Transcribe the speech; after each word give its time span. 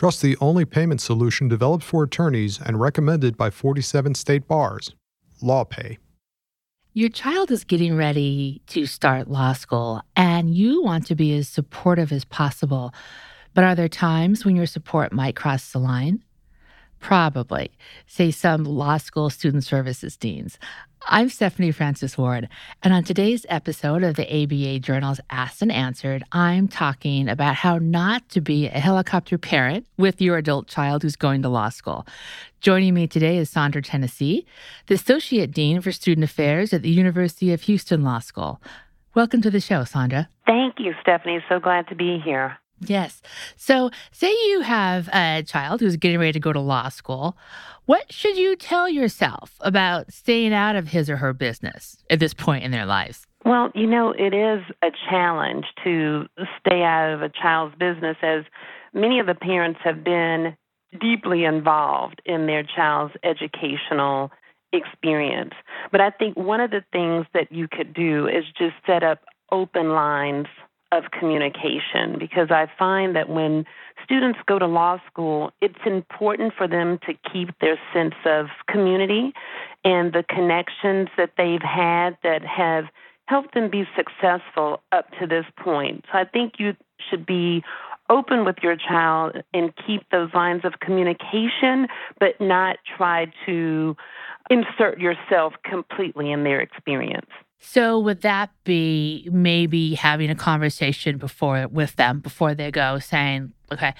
Trust 0.00 0.22
the 0.22 0.38
only 0.40 0.64
payment 0.64 1.02
solution 1.02 1.46
developed 1.46 1.84
for 1.84 2.04
attorneys 2.04 2.58
and 2.58 2.80
recommended 2.80 3.36
by 3.36 3.50
47 3.50 4.14
state 4.14 4.48
bars 4.48 4.94
LawPay. 5.42 5.98
Your 6.94 7.10
child 7.10 7.50
is 7.50 7.64
getting 7.64 7.94
ready 7.94 8.62
to 8.68 8.86
start 8.86 9.28
law 9.28 9.52
school, 9.52 10.00
and 10.16 10.54
you 10.54 10.82
want 10.82 11.04
to 11.08 11.14
be 11.14 11.36
as 11.36 11.50
supportive 11.50 12.12
as 12.12 12.24
possible. 12.24 12.94
But 13.52 13.64
are 13.64 13.74
there 13.74 13.90
times 13.90 14.42
when 14.42 14.56
your 14.56 14.64
support 14.64 15.12
might 15.12 15.36
cross 15.36 15.70
the 15.70 15.78
line? 15.78 16.24
Probably, 16.98 17.70
say 18.06 18.30
some 18.30 18.64
law 18.64 18.96
school 18.96 19.28
student 19.28 19.64
services 19.64 20.16
deans. 20.16 20.58
I'm 21.08 21.30
Stephanie 21.30 21.72
Francis 21.72 22.18
Ward, 22.18 22.48
and 22.82 22.92
on 22.92 23.04
today's 23.04 23.46
episode 23.48 24.02
of 24.02 24.16
the 24.16 24.42
ABA 24.42 24.80
Journal's 24.80 25.18
Asked 25.30 25.62
and 25.62 25.72
Answered, 25.72 26.22
I'm 26.30 26.68
talking 26.68 27.28
about 27.28 27.54
how 27.54 27.78
not 27.78 28.28
to 28.30 28.40
be 28.42 28.66
a 28.66 28.78
helicopter 28.78 29.38
parent 29.38 29.86
with 29.96 30.20
your 30.20 30.36
adult 30.36 30.68
child 30.68 31.02
who's 31.02 31.16
going 31.16 31.40
to 31.42 31.48
law 31.48 31.70
school. 31.70 32.06
Joining 32.60 32.92
me 32.92 33.06
today 33.06 33.38
is 33.38 33.48
Sandra 33.48 33.80
Tennessee, 33.80 34.46
the 34.88 34.94
Associate 34.94 35.50
Dean 35.50 35.80
for 35.80 35.90
Student 35.90 36.24
Affairs 36.24 36.72
at 36.74 36.82
the 36.82 36.90
University 36.90 37.52
of 37.52 37.62
Houston 37.62 38.04
Law 38.04 38.18
School. 38.18 38.60
Welcome 39.14 39.40
to 39.40 39.50
the 39.50 39.60
show, 39.60 39.84
Sandra. 39.84 40.28
Thank 40.46 40.74
you, 40.78 40.92
Stephanie. 41.00 41.40
So 41.48 41.58
glad 41.58 41.88
to 41.88 41.94
be 41.94 42.20
here. 42.22 42.58
Yes. 42.80 43.20
So, 43.56 43.90
say 44.10 44.30
you 44.30 44.62
have 44.62 45.08
a 45.12 45.42
child 45.46 45.80
who's 45.80 45.96
getting 45.96 46.18
ready 46.18 46.32
to 46.32 46.40
go 46.40 46.52
to 46.52 46.60
law 46.60 46.88
school. 46.88 47.36
What 47.90 48.12
should 48.12 48.36
you 48.36 48.54
tell 48.54 48.88
yourself 48.88 49.56
about 49.62 50.12
staying 50.12 50.54
out 50.54 50.76
of 50.76 50.86
his 50.86 51.10
or 51.10 51.16
her 51.16 51.32
business 51.32 51.96
at 52.08 52.20
this 52.20 52.32
point 52.32 52.62
in 52.62 52.70
their 52.70 52.86
lives? 52.86 53.26
Well, 53.44 53.72
you 53.74 53.88
know, 53.88 54.14
it 54.16 54.32
is 54.32 54.62
a 54.80 54.92
challenge 55.10 55.64
to 55.82 56.26
stay 56.60 56.84
out 56.84 57.12
of 57.12 57.22
a 57.22 57.28
child's 57.28 57.74
business 57.80 58.16
as 58.22 58.44
many 58.94 59.18
of 59.18 59.26
the 59.26 59.34
parents 59.34 59.80
have 59.82 60.04
been 60.04 60.56
deeply 61.00 61.42
involved 61.42 62.22
in 62.24 62.46
their 62.46 62.62
child's 62.62 63.14
educational 63.24 64.30
experience. 64.72 65.54
But 65.90 66.00
I 66.00 66.10
think 66.10 66.36
one 66.36 66.60
of 66.60 66.70
the 66.70 66.84
things 66.92 67.26
that 67.34 67.50
you 67.50 67.66
could 67.66 67.92
do 67.92 68.28
is 68.28 68.44
just 68.56 68.74
set 68.86 69.02
up 69.02 69.18
open 69.50 69.88
lines 69.88 70.46
of 70.92 71.04
communication 71.18 72.18
because 72.18 72.50
I 72.50 72.66
find 72.78 73.14
that 73.16 73.28
when 73.28 73.64
students 74.04 74.38
go 74.46 74.58
to 74.58 74.66
law 74.66 74.98
school, 75.10 75.52
it's 75.60 75.78
important 75.86 76.52
for 76.56 76.66
them 76.66 76.98
to 77.06 77.14
keep 77.32 77.50
their 77.60 77.78
sense 77.94 78.14
of 78.24 78.46
community 78.68 79.32
and 79.84 80.12
the 80.12 80.24
connections 80.28 81.08
that 81.16 81.32
they've 81.36 81.62
had 81.62 82.18
that 82.22 82.44
have 82.44 82.86
helped 83.26 83.54
them 83.54 83.70
be 83.70 83.84
successful 83.96 84.82
up 84.90 85.06
to 85.20 85.26
this 85.26 85.44
point. 85.56 86.04
So 86.10 86.18
I 86.18 86.24
think 86.24 86.54
you 86.58 86.74
should 87.08 87.24
be 87.24 87.62
open 88.08 88.44
with 88.44 88.56
your 88.62 88.76
child 88.76 89.36
and 89.54 89.72
keep 89.86 90.02
those 90.10 90.30
lines 90.34 90.62
of 90.64 90.80
communication, 90.80 91.86
but 92.18 92.40
not 92.40 92.76
try 92.96 93.32
to 93.46 93.96
insert 94.50 94.98
yourself 94.98 95.54
completely 95.64 96.32
in 96.32 96.42
their 96.42 96.60
experience. 96.60 97.30
So 97.60 97.98
would 98.00 98.22
that 98.22 98.50
be 98.64 99.28
maybe 99.30 99.94
having 99.94 100.30
a 100.30 100.34
conversation 100.34 101.18
before 101.18 101.68
with 101.68 101.96
them 101.96 102.20
before 102.20 102.54
they 102.54 102.70
go 102.70 102.98
saying, 102.98 103.52
"Okay, 103.70 103.94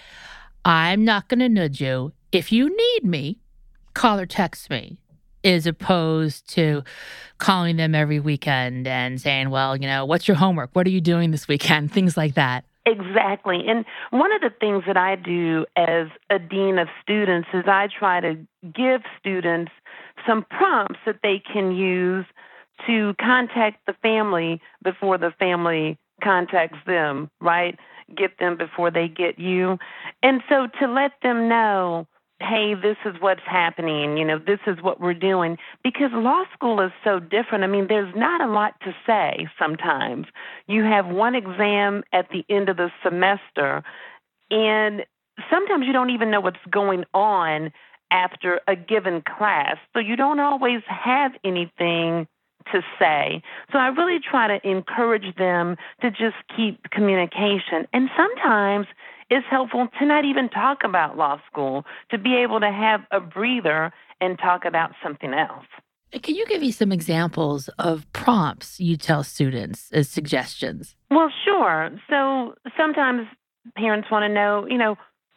I'm 0.65 1.05
not 1.05 1.29
going 1.29 1.41
to 1.41 1.49
nudge 1.49 1.81
you. 1.81 2.13
If 2.33 2.51
you 2.51 2.75
need 2.75 3.09
me, 3.09 3.39
call 3.95 4.19
or 4.19 4.27
text 4.27 4.71
me." 4.71 4.99
As 5.43 5.67
opposed 5.67 6.51
to 6.51 6.83
calling 7.39 7.77
them 7.77 7.95
every 7.95 8.21
weekend 8.21 8.87
and 8.87 9.19
saying, 9.19 9.49
well, 9.49 9.75
you 9.75 9.87
know, 9.87 10.05
what's 10.05 10.29
your 10.29 10.37
homework? 10.37 10.69
What 10.75 10.87
are 10.87 10.91
you 10.91 11.01
doing 11.01 11.31
this 11.31 11.49
weekend? 11.49 11.91
Things 11.95 12.15
like 12.15 12.35
that. 12.35 12.67
Exactly. 12.87 13.63
And 13.67 13.85
one 14.11 14.33
of 14.33 14.41
the 14.41 14.51
things 14.59 14.85
that 14.87 14.97
I 14.97 15.17
do 15.17 15.65
as 15.77 16.09
a 16.29 16.39
dean 16.39 16.79
of 16.79 16.89
students 17.03 17.49
is 17.53 17.65
I 17.67 17.89
try 17.97 18.21
to 18.21 18.35
give 18.63 19.03
students 19.19 19.73
some 20.27 20.45
prompts 20.51 20.99
that 21.07 21.21
they 21.23 21.43
can 21.53 21.73
use 21.73 22.27
to 22.87 23.15
contact 23.21 23.87
the 23.87 23.95
family 24.03 24.61
before 24.83 25.19
the 25.19 25.33
family 25.39 25.99
contacts 26.23 26.79
them, 26.87 27.31
right? 27.41 27.79
Get 28.17 28.39
them 28.39 28.57
before 28.57 28.91
they 28.91 29.09
get 29.09 29.39
you. 29.39 29.79
And 30.23 30.43
so 30.49 30.67
to 30.81 30.87
let 30.87 31.13
them 31.23 31.49
know, 31.49 32.07
hey, 32.41 32.75
this 32.75 32.97
is 33.05 33.15
what's 33.21 33.43
happening, 33.47 34.17
you 34.17 34.25
know, 34.25 34.39
this 34.39 34.61
is 34.67 34.83
what 34.83 35.01
we're 35.01 35.15
doing. 35.15 35.59
Because 35.85 36.11
law 36.13 36.45
school 36.55 36.81
is 36.81 36.93
so 37.05 37.21
different. 37.21 37.65
I 37.65 37.67
mean, 37.67 37.87
there's 37.89 38.15
not 38.17 38.41
a 38.41 38.51
lot 38.51 38.75
to 38.83 38.95
say 39.07 39.49
sometimes. 39.59 40.27
You 40.67 40.85
have 40.85 41.07
one 41.07 41.35
exam 41.35 42.03
at 42.13 42.29
the 42.31 42.45
end 42.49 42.69
of 42.69 42.77
the 42.79 42.91
semester, 43.03 43.83
and 44.51 45.05
sometimes 45.51 45.87
you 45.87 45.93
don't 45.93 46.11
even 46.11 46.31
know 46.31 46.41
what's 46.41 46.65
going 46.71 47.05
on 47.13 47.73
after 48.11 48.61
a 48.67 48.75
given 48.75 49.23
class. 49.23 49.77
So 49.93 50.01
you 50.01 50.17
don't 50.17 50.41
always 50.41 50.83
have 50.89 51.33
anything 51.45 52.27
to 52.73 52.83
say. 52.99 53.43
So 53.73 53.79
I 53.79 53.89
really 53.89 54.19
try 54.19 54.47
to 54.47 54.69
encourage 54.69 55.37
them 55.37 55.77
to 56.01 56.11
just 56.11 56.37
keep 56.57 56.91
communication. 56.91 57.87
And 57.93 58.09
sometimes 58.17 58.87
it's 59.31 59.47
helpful 59.49 59.89
to 59.99 60.07
not 60.07 60.25
even 60.25 60.49
talk 60.49 60.79
about 60.85 61.17
law 61.17 61.41
school, 61.51 61.85
to 62.11 62.19
be 62.19 62.35
able 62.37 62.61
to 62.61 62.71
have 62.71 63.01
a 63.11 63.21
breather 63.21 63.93
and 64.21 64.39
talk 64.39 64.65
about 64.65 64.93
something 65.03 65.33
else. 65.33 65.67
Can 66.23 66.35
you 66.35 66.45
give 66.47 66.61
me 66.61 66.73
some 66.73 66.91
examples 66.91 67.69
of 67.79 68.13
prompts 68.13 68.81
you 68.81 68.97
tell 68.97 69.23
students 69.23 69.91
as 69.93 70.09
suggestions? 70.09 70.97
Well, 71.11 71.31
sure. 71.45 71.91
So 72.09 72.55
sometimes 72.77 73.29
parents 73.77 74.11
want 74.11 74.25
to 74.25 74.29
know, 74.29 74.67
you 74.69 74.77
know, 74.77 74.97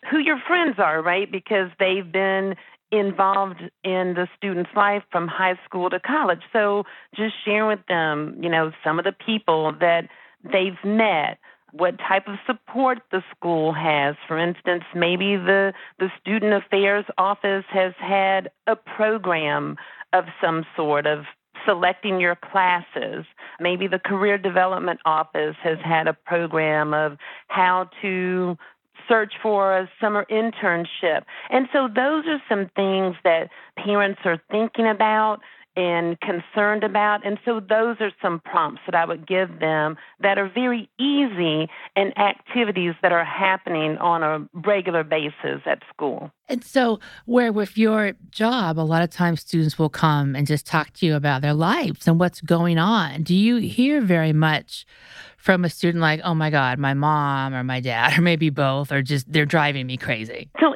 who 0.09 0.17
your 0.17 0.39
friends 0.47 0.75
are, 0.79 1.01
right? 1.01 1.31
Because 1.31 1.69
they've 1.79 2.11
been 2.11 2.55
involved 2.93 3.61
in 3.83 4.13
the 4.13 4.27
student's 4.37 4.69
life 4.75 5.03
from 5.11 5.27
high 5.27 5.59
school 5.65 5.89
to 5.89 5.99
college. 5.99 6.41
So 6.53 6.83
just 7.15 7.33
sharing 7.43 7.67
with 7.67 7.85
them, 7.87 8.37
you 8.41 8.49
know, 8.49 8.71
some 8.83 8.99
of 8.99 9.05
the 9.05 9.15
people 9.25 9.73
that 9.79 10.07
they've 10.43 10.77
met, 10.85 11.39
what 11.71 11.97
type 11.97 12.27
of 12.27 12.35
support 12.45 12.99
the 13.11 13.23
school 13.35 13.73
has. 13.73 14.15
For 14.27 14.37
instance, 14.37 14.83
maybe 14.95 15.35
the 15.35 15.73
the 15.97 16.09
student 16.21 16.53
affairs 16.53 17.05
office 17.17 17.65
has 17.69 17.93
had 17.99 18.51
a 18.67 18.75
program 18.75 19.77
of 20.13 20.25
some 20.39 20.63
sort 20.75 21.07
of 21.07 21.25
selecting 21.65 22.19
your 22.19 22.35
classes. 22.35 23.25
Maybe 23.59 23.87
the 23.87 23.99
career 23.99 24.37
development 24.37 24.99
office 25.05 25.55
has 25.63 25.77
had 25.83 26.07
a 26.07 26.13
program 26.13 26.93
of 26.93 27.17
how 27.47 27.89
to 28.01 28.57
search 29.07 29.33
for 29.41 29.77
a 29.77 29.89
summer 29.99 30.25
internship. 30.29 31.23
And 31.49 31.67
so 31.73 31.87
those 31.87 32.25
are 32.27 32.41
some 32.49 32.69
things 32.75 33.15
that 33.23 33.49
parents 33.77 34.21
are 34.25 34.41
thinking 34.51 34.87
about 34.87 35.39
and 35.75 36.17
concerned 36.19 36.83
about. 36.83 37.25
And 37.25 37.39
so 37.45 37.59
those 37.59 37.97
are 37.99 38.11
some 38.21 38.39
prompts 38.39 38.81
that 38.85 38.95
I 38.95 39.05
would 39.05 39.27
give 39.27 39.59
them 39.59 39.97
that 40.19 40.37
are 40.37 40.49
very 40.53 40.89
easy 40.99 41.67
and 41.95 42.17
activities 42.17 42.93
that 43.01 43.11
are 43.11 43.25
happening 43.25 43.97
on 43.97 44.23
a 44.23 44.47
regular 44.65 45.03
basis 45.03 45.61
at 45.65 45.81
school. 45.93 46.31
And 46.49 46.63
so, 46.63 46.99
where 47.25 47.51
with 47.51 47.77
your 47.77 48.13
job, 48.29 48.77
a 48.77 48.81
lot 48.81 49.01
of 49.01 49.09
times 49.09 49.41
students 49.41 49.79
will 49.79 49.89
come 49.89 50.35
and 50.35 50.45
just 50.45 50.65
talk 50.65 50.91
to 50.93 51.05
you 51.05 51.15
about 51.15 51.41
their 51.41 51.53
lives 51.53 52.07
and 52.07 52.19
what's 52.19 52.41
going 52.41 52.77
on. 52.77 53.23
Do 53.23 53.33
you 53.33 53.55
hear 53.57 54.01
very 54.01 54.33
much 54.33 54.85
from 55.37 55.65
a 55.65 55.69
student 55.69 56.01
like, 56.01 56.19
oh 56.23 56.33
my 56.33 56.49
God, 56.49 56.79
my 56.79 56.93
mom 56.93 57.53
or 57.53 57.63
my 57.63 57.79
dad, 57.79 58.17
or 58.17 58.21
maybe 58.21 58.49
both, 58.49 58.91
or 58.91 59.01
just 59.01 59.31
they're 59.31 59.45
driving 59.45 59.87
me 59.87 59.97
crazy? 59.97 60.49
So, 60.59 60.73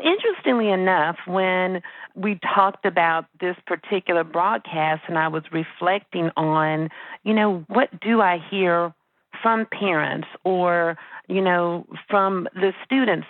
interestingly 0.48 0.72
enough, 0.72 1.18
when 1.26 1.82
we 2.16 2.40
talked 2.56 2.86
about 2.86 3.26
this 3.40 3.56
particular 3.66 4.24
broadcast 4.24 5.04
and 5.08 5.18
I 5.18 5.28
was 5.28 5.44
reflecting 5.52 6.32
on, 6.38 6.90
you 7.24 7.34
know, 7.34 7.66
what 7.68 7.90
do 8.00 8.22
I 8.22 8.40
hear 8.50 8.94
from 9.42 9.66
parents 9.66 10.28
or, 10.44 10.98
you 11.28 11.42
know, 11.42 11.86
from 12.10 12.48
the 12.56 12.74
students? 12.86 13.28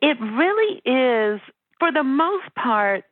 It 0.00 0.20
really 0.20 0.80
is, 0.84 1.40
for 1.78 1.92
the 1.92 2.02
most 2.02 2.54
part, 2.56 3.04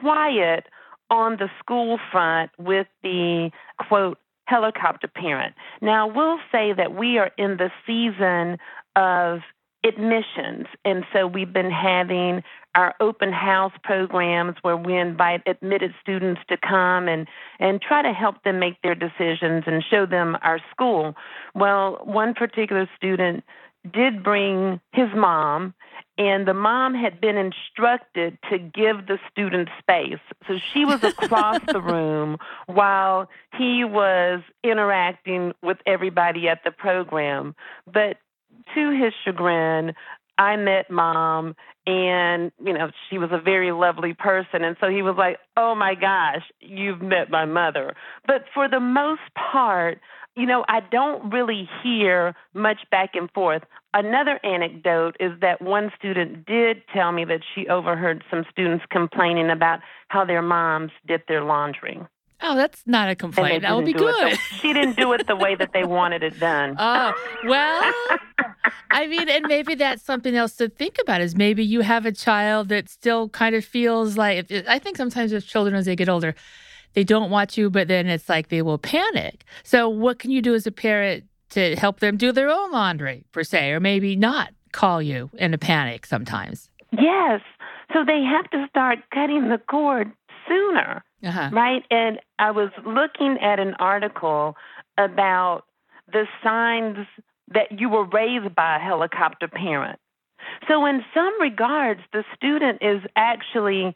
quiet 0.00 0.66
on 1.10 1.36
the 1.36 1.48
school 1.58 1.98
front 2.10 2.50
with 2.58 2.86
the 3.02 3.50
quote 3.88 4.18
helicopter 4.46 5.08
parent. 5.08 5.54
Now, 5.80 6.06
we'll 6.06 6.38
say 6.52 6.72
that 6.74 6.94
we 6.94 7.18
are 7.18 7.30
in 7.38 7.56
the 7.56 7.70
season 7.86 8.58
of 8.94 9.40
admissions. 9.84 10.66
And 10.84 11.04
so 11.12 11.26
we've 11.26 11.52
been 11.52 11.70
having 11.70 12.42
our 12.74 12.94
open 13.00 13.32
house 13.32 13.72
programs 13.82 14.56
where 14.62 14.76
we 14.76 14.96
invite 14.96 15.42
admitted 15.46 15.94
students 16.00 16.40
to 16.48 16.56
come 16.56 17.06
and, 17.06 17.28
and 17.60 17.80
try 17.80 18.02
to 18.02 18.12
help 18.12 18.42
them 18.42 18.58
make 18.58 18.80
their 18.82 18.94
decisions 18.94 19.64
and 19.66 19.84
show 19.88 20.06
them 20.06 20.36
our 20.42 20.58
school. 20.70 21.14
Well, 21.54 22.00
one 22.04 22.34
particular 22.34 22.88
student 22.96 23.44
did 23.92 24.22
bring 24.22 24.80
his 24.92 25.08
mom, 25.14 25.74
and 26.16 26.48
the 26.48 26.54
mom 26.54 26.94
had 26.94 27.20
been 27.20 27.36
instructed 27.36 28.38
to 28.50 28.58
give 28.58 29.06
the 29.06 29.18
student 29.30 29.68
space. 29.78 30.20
So 30.48 30.58
she 30.72 30.84
was 30.84 31.02
across 31.04 31.60
the 31.66 31.80
room 31.82 32.38
while 32.66 33.28
he 33.58 33.84
was 33.84 34.40
interacting 34.62 35.52
with 35.62 35.78
everybody 35.86 36.48
at 36.48 36.64
the 36.64 36.70
program. 36.70 37.54
But 37.86 38.16
to 38.74 38.90
his 38.90 39.12
chagrin, 39.24 39.94
I 40.38 40.56
met 40.56 40.90
mom 40.90 41.54
and 41.86 42.50
you 42.64 42.72
know 42.72 42.90
she 43.10 43.18
was 43.18 43.30
a 43.32 43.38
very 43.40 43.72
lovely 43.72 44.14
person 44.14 44.64
and 44.64 44.76
so 44.80 44.88
he 44.88 45.02
was 45.02 45.16
like 45.18 45.38
oh 45.56 45.74
my 45.74 45.94
gosh 45.94 46.42
you've 46.60 47.02
met 47.02 47.30
my 47.30 47.44
mother 47.44 47.94
but 48.26 48.44
for 48.54 48.68
the 48.68 48.80
most 48.80 49.20
part 49.52 50.00
you 50.34 50.46
know 50.46 50.64
i 50.68 50.80
don't 50.90 51.30
really 51.30 51.68
hear 51.82 52.34
much 52.54 52.78
back 52.90 53.10
and 53.14 53.30
forth 53.32 53.62
another 53.92 54.40
anecdote 54.44 55.14
is 55.20 55.32
that 55.40 55.60
one 55.60 55.90
student 55.98 56.46
did 56.46 56.82
tell 56.94 57.12
me 57.12 57.24
that 57.24 57.40
she 57.54 57.68
overheard 57.68 58.24
some 58.30 58.44
students 58.50 58.84
complaining 58.90 59.50
about 59.50 59.80
how 60.08 60.24
their 60.24 60.42
moms 60.42 60.90
did 61.06 61.22
their 61.28 61.44
laundry 61.44 62.00
Oh, 62.46 62.54
that's 62.56 62.82
not 62.84 63.08
a 63.08 63.14
complaint. 63.14 63.62
That 63.62 63.74
would 63.74 63.86
be 63.86 63.94
good. 63.94 64.32
The, 64.32 64.36
she 64.36 64.74
didn't 64.74 64.96
do 64.98 65.12
it 65.14 65.26
the 65.26 65.36
way 65.36 65.54
that 65.54 65.72
they 65.72 65.84
wanted 65.84 66.22
it 66.22 66.38
done. 66.38 66.76
Oh, 66.84 67.14
well, 67.46 67.92
I 68.90 69.06
mean, 69.06 69.28
and 69.28 69.46
maybe 69.48 69.74
that's 69.74 70.02
something 70.02 70.34
else 70.34 70.56
to 70.56 70.68
think 70.68 70.98
about 71.00 71.20
is 71.20 71.34
maybe 71.34 71.64
you 71.64 71.80
have 71.80 72.06
a 72.06 72.12
child 72.12 72.68
that 72.68 72.88
still 72.88 73.28
kind 73.28 73.54
of 73.54 73.64
feels 73.64 74.16
like, 74.16 74.50
I 74.68 74.78
think 74.78 74.96
sometimes 74.96 75.32
with 75.32 75.46
children 75.46 75.74
as 75.74 75.86
they 75.86 75.96
get 75.96 76.08
older, 76.08 76.34
they 76.94 77.04
don't 77.04 77.30
want 77.30 77.56
you, 77.56 77.70
but 77.70 77.88
then 77.88 78.06
it's 78.06 78.28
like 78.28 78.48
they 78.48 78.62
will 78.62 78.78
panic. 78.78 79.44
So, 79.64 79.88
what 79.88 80.18
can 80.18 80.30
you 80.30 80.40
do 80.40 80.54
as 80.54 80.66
a 80.66 80.70
parent 80.70 81.24
to 81.50 81.74
help 81.76 82.00
them 82.00 82.16
do 82.16 82.30
their 82.30 82.48
own 82.48 82.70
laundry, 82.70 83.24
per 83.32 83.42
se, 83.42 83.70
or 83.72 83.80
maybe 83.80 84.14
not 84.16 84.50
call 84.72 85.02
you 85.02 85.30
in 85.34 85.52
a 85.54 85.58
panic 85.58 86.06
sometimes? 86.06 86.70
Yes. 86.92 87.40
So, 87.92 88.04
they 88.04 88.22
have 88.22 88.48
to 88.50 88.66
start 88.70 89.00
cutting 89.12 89.48
the 89.48 89.58
cord 89.58 90.12
sooner 90.48 91.02
uh-huh. 91.24 91.50
right? 91.52 91.82
And 91.90 92.20
I 92.38 92.50
was 92.50 92.70
looking 92.84 93.38
at 93.40 93.58
an 93.58 93.74
article 93.78 94.56
about 94.98 95.62
the 96.12 96.24
signs 96.42 97.06
that 97.48 97.78
you 97.78 97.88
were 97.88 98.04
raised 98.04 98.54
by 98.54 98.76
a 98.76 98.80
helicopter 98.80 99.48
parent. 99.48 99.98
So, 100.68 100.86
in 100.86 101.02
some 101.14 101.40
regards, 101.40 102.00
the 102.12 102.24
student 102.34 102.78
is 102.82 103.00
actually 103.16 103.94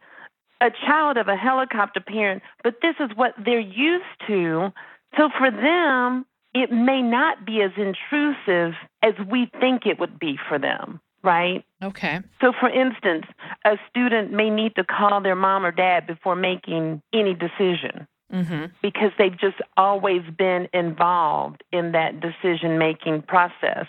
a 0.61 0.71
child 0.87 1.17
of 1.17 1.29
a 1.29 1.37
helicopter 1.37 2.01
parent, 2.01 2.43
but 2.65 2.77
this 2.83 2.95
is 3.01 3.11
what 3.15 3.35
they're 3.43 3.61
used 3.61 4.05
to. 4.27 4.73
So, 5.17 5.29
for 5.39 5.51
them, 5.51 6.27
it 6.55 6.71
may 6.73 7.03
not 7.03 7.45
be 7.45 7.61
as 7.63 7.73
intrusive 7.77 8.75
as 9.03 9.15
we 9.31 9.51
think 9.61 9.87
it 9.87 9.99
would 9.99 10.19
be 10.19 10.39
for 10.49 10.59
them 10.59 11.01
right? 11.25 11.65
Okay. 11.83 12.21
So, 12.41 12.53
for 12.59 12.71
instance, 12.71 13.27
a 13.65 13.77
student 13.91 14.33
may 14.33 14.51
need 14.51 14.77
to 14.77 14.85
call 14.85 15.21
their 15.21 15.35
mom 15.35 15.67
or 15.67 15.73
dad 15.73 16.07
before 16.07 16.37
making 16.37 17.03
any 17.13 17.35
decision 17.35 18.07
mm-hmm. 18.33 18.67
because 18.83 19.11
they've 19.19 19.39
just 19.39 19.57
always 19.77 20.23
been 20.37 20.69
involved 20.73 21.63
in 21.73 21.93
that 21.93 22.21
decision 22.21 22.79
making 22.79 23.23
process. 23.23 23.87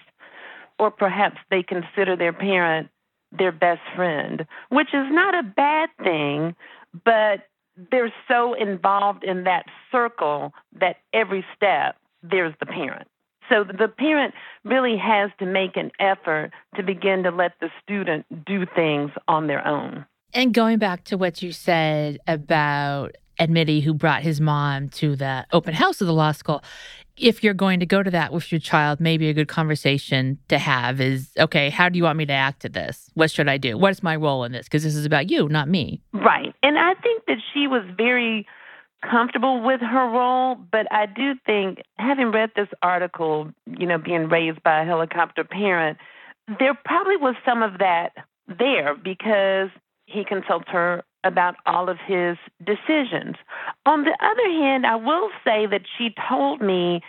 Or 0.78 0.92
perhaps 0.92 1.38
they 1.50 1.62
consider 1.62 2.16
their 2.16 2.34
parent 2.34 2.90
their 3.32 3.52
best 3.52 3.82
friend, 3.96 4.46
which 4.70 4.90
is 4.94 5.06
not 5.12 5.36
a 5.36 5.44
bad 5.44 5.90
thing, 6.04 6.56
but 7.06 7.48
they're 7.92 8.14
so 8.28 8.54
involved 8.54 9.24
in 9.24 9.44
that 9.44 9.66
circle 9.92 10.54
that 10.80 10.98
every 11.14 11.46
step 11.56 11.96
there's 12.24 12.54
the 12.60 12.66
parent. 12.66 13.08
So 13.48 13.64
the 13.64 13.88
parent 13.88 14.34
really 14.64 14.98
has 14.98 15.32
to 15.40 15.46
make 15.46 15.76
an 15.76 15.92
effort 16.00 16.52
to 16.76 16.84
begin 16.84 17.24
to 17.24 17.32
let 17.32 17.54
the 17.60 17.70
student 17.84 18.26
do 18.46 18.66
things 18.76 19.12
on 19.28 19.48
their 19.48 19.66
own. 19.66 20.06
And 20.34 20.54
going 20.54 20.78
back 20.78 21.04
to 21.06 21.18
what 21.18 21.42
you 21.42 21.52
said 21.52 22.20
about 22.28 23.16
Admity, 23.40 23.82
who 23.82 23.94
brought 23.94 24.22
his 24.22 24.42
mom 24.42 24.90
to 24.90 25.16
the 25.16 25.46
open 25.52 25.74
house 25.74 26.02
of 26.02 26.08
the 26.08 26.14
law 26.14 26.32
school, 26.32 26.64
if 27.18 27.44
you're 27.44 27.54
going 27.54 27.80
to 27.80 27.86
go 27.86 28.02
to 28.04 28.12
that 28.12 28.32
with 28.32 28.52
your 28.52 28.60
child, 28.60 29.00
maybe 29.00 29.30
a 29.30 29.34
good 29.34 29.48
conversation 29.48 30.38
to 30.48 30.58
have 30.58 31.02
is 31.02 31.32
okay, 31.38 31.70
how 31.70 31.90
do 31.90 31.98
you 31.98 32.04
want 32.04 32.18
me 32.18 32.26
to 32.26 32.34
act 32.34 32.62
to 32.62 32.70
this? 32.70 33.10
What 33.14 33.32
should 33.32 33.50
I 33.50 33.58
do? 33.58 33.78
What's 33.78 34.04
my 34.04 34.16
role 34.16 34.44
in 34.44 34.52
this? 34.52 34.66
Because 34.66 34.84
this 34.84 34.96
is 34.96 35.06
about 35.06 35.30
you, 35.30 35.50
not 35.50 35.68
me. 35.68 36.02
Right. 36.14 36.54
And 36.64 36.78
I 36.78 36.94
think 36.96 37.24
that 37.28 37.38
she 37.54 37.68
was 37.68 37.84
very 37.98 38.48
comfortable 39.10 39.62
with 39.64 39.80
her 39.82 40.10
role, 40.10 40.56
but 40.56 40.92
I 40.92 41.06
do 41.06 41.34
think, 41.46 41.82
having 41.98 42.32
read 42.32 42.52
this 42.56 42.68
article, 42.82 43.50
you 43.66 43.88
know, 43.88 43.98
being 43.98 44.28
raised 44.28 44.62
by 44.64 44.82
a 44.82 44.86
helicopter 44.86 45.44
parent, 45.44 45.98
there 46.60 46.78
probably 46.86 47.16
was 47.16 47.36
some 47.46 47.64
of 47.64 47.78
that 47.80 48.10
there 48.48 48.96
because 48.96 49.70
he 50.06 50.26
consults 50.26 50.68
her 50.70 51.04
about 51.24 51.56
all 51.66 51.90
of 51.90 51.98
his 52.06 52.38
decisions. 52.66 53.36
On 53.86 54.04
the 54.04 54.18
other 54.22 54.50
hand, 54.50 54.86
I 54.86 54.96
will 54.96 55.30
say 55.44 55.66
that 55.68 55.82
she 55.98 56.14
told 56.28 56.62
me 56.62 57.02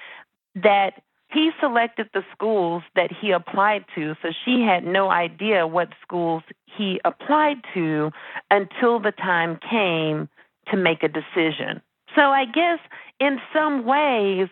that 0.55 1.03
he 1.33 1.51
selected 1.61 2.09
the 2.13 2.25
schools 2.33 2.83
that 2.97 3.11
he 3.13 3.31
applied 3.31 3.85
to, 3.95 4.17
so 4.21 4.31
she 4.45 4.63
had 4.63 4.85
no 4.85 5.11
idea 5.11 5.67
what 5.67 5.91
schools 6.03 6.43
he 6.65 7.01
applied 7.05 7.59
to 7.75 8.11
until 8.51 8.99
the 8.99 9.13
time 9.13 9.59
came 9.69 10.29
to 10.71 10.77
make 10.77 11.03
a 11.05 11.09
decision. 11.09 11.81
So 12.17 12.23
I 12.23 12.47
guess 12.47 12.81
in 13.21 13.41
some 13.55 13.85
ways, 13.85 14.49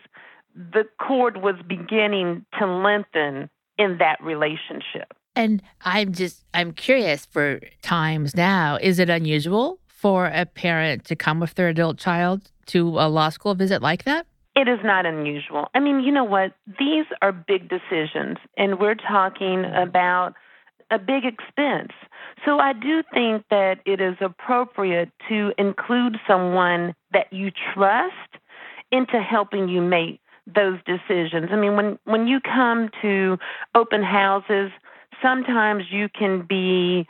the 0.55 0.85
cord 1.01 1.39
was 1.39 1.57
beginning 1.67 2.45
to 2.59 2.67
lengthen 2.67 3.51
in 3.77 3.99
that 3.99 4.23
relationship. 4.23 5.13
And 5.39 5.63
I'm 5.83 6.13
just, 6.15 6.45
I'm 6.53 6.73
curious 6.73 7.25
for 7.25 7.61
times 7.81 8.35
now, 8.35 8.77
is 8.83 8.99
it 8.99 9.09
unusual 9.09 9.79
for 9.87 10.27
a 10.27 10.45
parent 10.45 11.05
to 11.05 11.15
come 11.15 11.39
with 11.39 11.55
their 11.55 11.69
adult 11.69 11.97
child 11.97 12.51
to 12.67 12.99
a 12.99 13.07
law 13.09 13.29
school 13.29 13.55
visit 13.55 13.81
like 13.81 14.03
that? 14.03 14.27
It 14.57 14.67
is 14.67 14.81
not 14.83 15.07
unusual. 15.07 15.69
I 15.77 15.79
mean, 15.79 16.01
you 16.01 16.11
know 16.11 16.25
what? 16.25 16.55
These 16.67 17.05
are 17.23 17.31
big 17.31 17.69
decisions, 17.69 18.39
and 18.57 18.81
we're 18.81 18.97
talking 18.97 19.65
about 19.65 20.35
a 20.91 20.99
big 20.99 21.23
expense. 21.25 21.93
So 22.45 22.59
I 22.59 22.73
do 22.73 23.05
think 23.15 23.45
that 23.51 23.77
it 23.87 24.01
is 24.01 24.17
appropriate 24.21 25.11
to 25.29 25.53
include 25.57 26.17
someone 26.27 26.97
that 27.13 27.33
you 27.33 27.53
trust 27.75 28.43
into 28.91 29.23
helping 29.23 29.69
you 29.69 29.83
make 29.83 30.21
those 30.53 30.79
decisions. 30.85 31.51
I 31.53 31.57
mean, 31.57 31.77
when 31.77 31.99
when 32.07 32.27
you 32.27 32.41
come 32.41 32.91
to 33.03 33.39
open 33.77 34.03
houses, 34.03 34.73
sometimes 35.23 35.85
you 35.91 36.09
can 36.09 36.43
be 36.49 37.07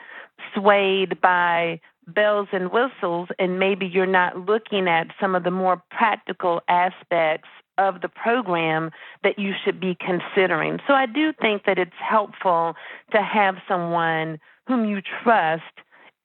swayed 0.54 1.20
by 1.20 1.80
bells 2.06 2.48
and 2.52 2.70
whistles 2.72 3.28
and 3.38 3.58
maybe 3.58 3.86
you're 3.86 4.06
not 4.06 4.46
looking 4.46 4.88
at 4.88 5.08
some 5.20 5.34
of 5.34 5.44
the 5.44 5.50
more 5.50 5.82
practical 5.90 6.60
aspects 6.68 7.48
of 7.76 8.00
the 8.00 8.08
program 8.08 8.90
that 9.22 9.38
you 9.38 9.52
should 9.64 9.78
be 9.80 9.96
considering. 10.00 10.78
So 10.86 10.94
I 10.94 11.06
do 11.06 11.32
think 11.40 11.64
that 11.64 11.78
it's 11.78 11.92
helpful 11.98 12.74
to 13.12 13.22
have 13.22 13.56
someone 13.68 14.38
whom 14.66 14.84
you 14.84 15.00
trust 15.22 15.62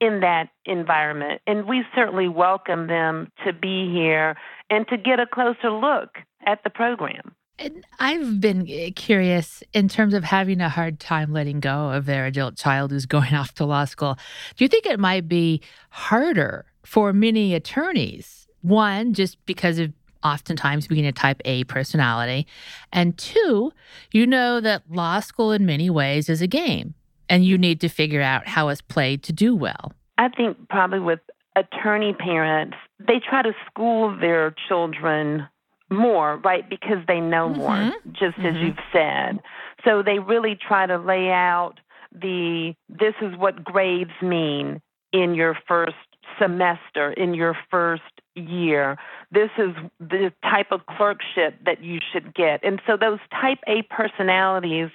in 0.02 0.20
that 0.22 0.50
environment. 0.66 1.42
And 1.48 1.68
we 1.68 1.84
certainly 1.96 2.28
welcome 2.28 2.88
them 2.88 3.32
to 3.46 3.54
be 3.54 3.92
here 3.92 4.36
and 4.70 4.88
to 4.90 4.98
get 4.98 5.20
a 5.20 5.28
closer 5.28 5.70
look 5.70 6.10
at 6.46 6.64
the 6.64 6.70
program. 6.70 7.36
And 7.60 7.86
I've 8.00 8.42
been 8.42 8.68
eh, 8.70 8.92
curious 8.96 9.64
in 9.74 9.88
terms 9.88 10.14
of 10.14 10.24
having 10.24 10.60
a 10.60 10.70
hard 10.70 11.00
time 11.00 11.32
letting 11.32 11.60
go 11.60 11.92
of 11.92 12.06
their 12.06 12.26
adult 12.26 12.58
child 12.58 12.92
who's 12.92 13.06
going 13.18 13.34
off 13.34 13.54
to 13.56 13.66
law 13.66 13.86
school. 13.86 14.18
Do 14.56 14.64
you 14.64 14.68
think 14.68 14.86
it 14.86 15.00
might 15.00 15.28
be 15.28 15.62
harder 15.90 16.66
for 16.84 17.14
many 17.14 17.54
attorneys? 17.54 18.48
One, 18.62 19.14
just 19.14 19.44
because 19.46 19.78
of 19.80 19.94
oftentimes 20.24 20.88
being 20.88 21.06
a 21.06 21.12
type 21.12 21.42
A 21.46 21.66
personality. 21.66 22.48
And 22.92 23.18
two, 23.18 23.74
you 24.12 24.26
know 24.26 24.62
that 24.62 24.84
law 24.90 25.20
school 25.20 25.52
in 25.52 25.66
many 25.66 25.90
ways 25.90 26.30
is 26.30 26.42
a 26.42 26.48
game 26.48 26.96
and 27.30 27.46
you 27.46 27.58
need 27.58 27.82
to 27.82 27.90
figure 27.90 28.22
out 28.22 28.48
how 28.48 28.70
it's 28.70 28.82
played 28.82 29.24
to 29.24 29.34
do 29.34 29.56
well. 29.56 29.94
I 30.18 30.30
think 30.30 30.58
probably 30.70 31.00
with 31.00 31.20
attorney 31.56 32.14
parents, 32.14 32.78
they 33.00 33.20
try 33.20 33.42
to 33.42 33.54
school 33.70 34.18
their 34.20 34.56
children 34.68 35.48
more, 35.94 36.38
right? 36.38 36.68
Because 36.70 37.00
they 37.08 37.20
know 37.20 37.50
more, 37.50 37.70
mm-hmm. 37.70 38.12
just 38.12 38.38
mm-hmm. 38.38 38.46
as 38.46 38.56
you've 38.58 38.76
said. 38.92 39.40
So 39.86 40.04
they 40.04 40.20
really 40.20 40.56
try 40.56 40.86
to 40.86 40.98
lay 40.98 41.30
out 41.30 41.76
the 42.12 42.74
this 42.90 43.16
is 43.22 43.36
what 43.38 43.64
grades 43.64 44.12
mean 44.22 44.82
in 45.12 45.36
your 45.36 45.58
first 45.68 45.96
semester, 46.40 47.12
in 47.12 47.34
your 47.34 47.56
first 47.70 48.04
year. 48.36 48.98
This 49.32 49.50
is 49.58 49.76
the 50.00 50.32
type 50.44 50.68
of 50.72 50.86
clerkship 50.86 51.56
that 51.66 51.84
you 51.84 52.00
should 52.12 52.34
get. 52.34 52.64
And 52.64 52.82
so 52.88 52.98
those 52.98 53.20
type 53.32 53.60
A 53.68 53.84
personalities 53.84 54.90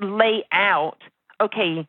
lay 0.00 0.44
out 0.52 0.98
okay, 1.40 1.86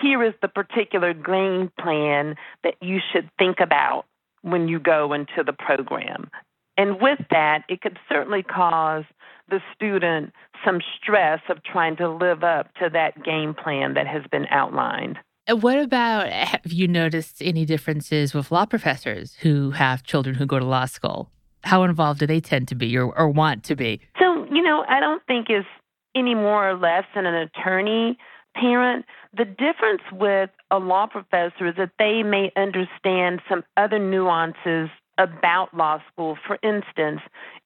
here 0.00 0.24
is 0.24 0.34
the 0.42 0.48
particular 0.48 1.14
game 1.14 1.70
plan 1.80 2.36
that 2.62 2.74
you 2.80 2.98
should 3.12 3.28
think 3.38 3.60
about 3.60 4.06
when 4.42 4.68
you 4.68 4.78
go 4.78 5.12
into 5.12 5.42
the 5.44 5.52
program. 5.52 6.30
And 6.76 7.00
with 7.00 7.20
that, 7.30 7.64
it 7.68 7.80
could 7.80 7.98
certainly 8.08 8.42
cause 8.42 9.04
the 9.48 9.60
student 9.74 10.32
some 10.64 10.80
stress 11.00 11.40
of 11.48 11.62
trying 11.62 11.96
to 11.96 12.08
live 12.08 12.42
up 12.42 12.72
to 12.74 12.88
that 12.92 13.22
game 13.22 13.54
plan 13.54 13.94
that 13.94 14.06
has 14.06 14.22
been 14.30 14.46
outlined. 14.50 15.18
What 15.48 15.78
about 15.78 16.28
have 16.28 16.72
you 16.72 16.88
noticed 16.88 17.42
any 17.42 17.66
differences 17.66 18.32
with 18.32 18.50
law 18.50 18.64
professors 18.64 19.34
who 19.40 19.72
have 19.72 20.02
children 20.02 20.36
who 20.36 20.46
go 20.46 20.58
to 20.58 20.64
law 20.64 20.86
school? 20.86 21.30
How 21.64 21.82
involved 21.82 22.20
do 22.20 22.26
they 22.26 22.40
tend 22.40 22.68
to 22.68 22.74
be 22.74 22.96
or, 22.96 23.16
or 23.16 23.28
want 23.28 23.62
to 23.64 23.76
be? 23.76 24.00
So, 24.18 24.46
you 24.50 24.62
know, 24.62 24.84
I 24.88 25.00
don't 25.00 25.22
think 25.26 25.48
it's 25.50 25.66
any 26.14 26.34
more 26.34 26.70
or 26.70 26.76
less 26.76 27.04
than 27.14 27.26
an 27.26 27.34
attorney 27.34 28.16
parent, 28.54 29.04
the 29.36 29.44
difference 29.44 30.02
with 30.12 30.50
a 30.70 30.78
law 30.78 31.06
professor 31.06 31.66
is 31.66 31.74
that 31.76 31.90
they 31.98 32.22
may 32.22 32.52
understand 32.56 33.40
some 33.48 33.64
other 33.76 33.98
nuances 33.98 34.88
about 35.18 35.74
law 35.74 36.00
school. 36.12 36.36
For 36.46 36.58
instance, 36.62 37.20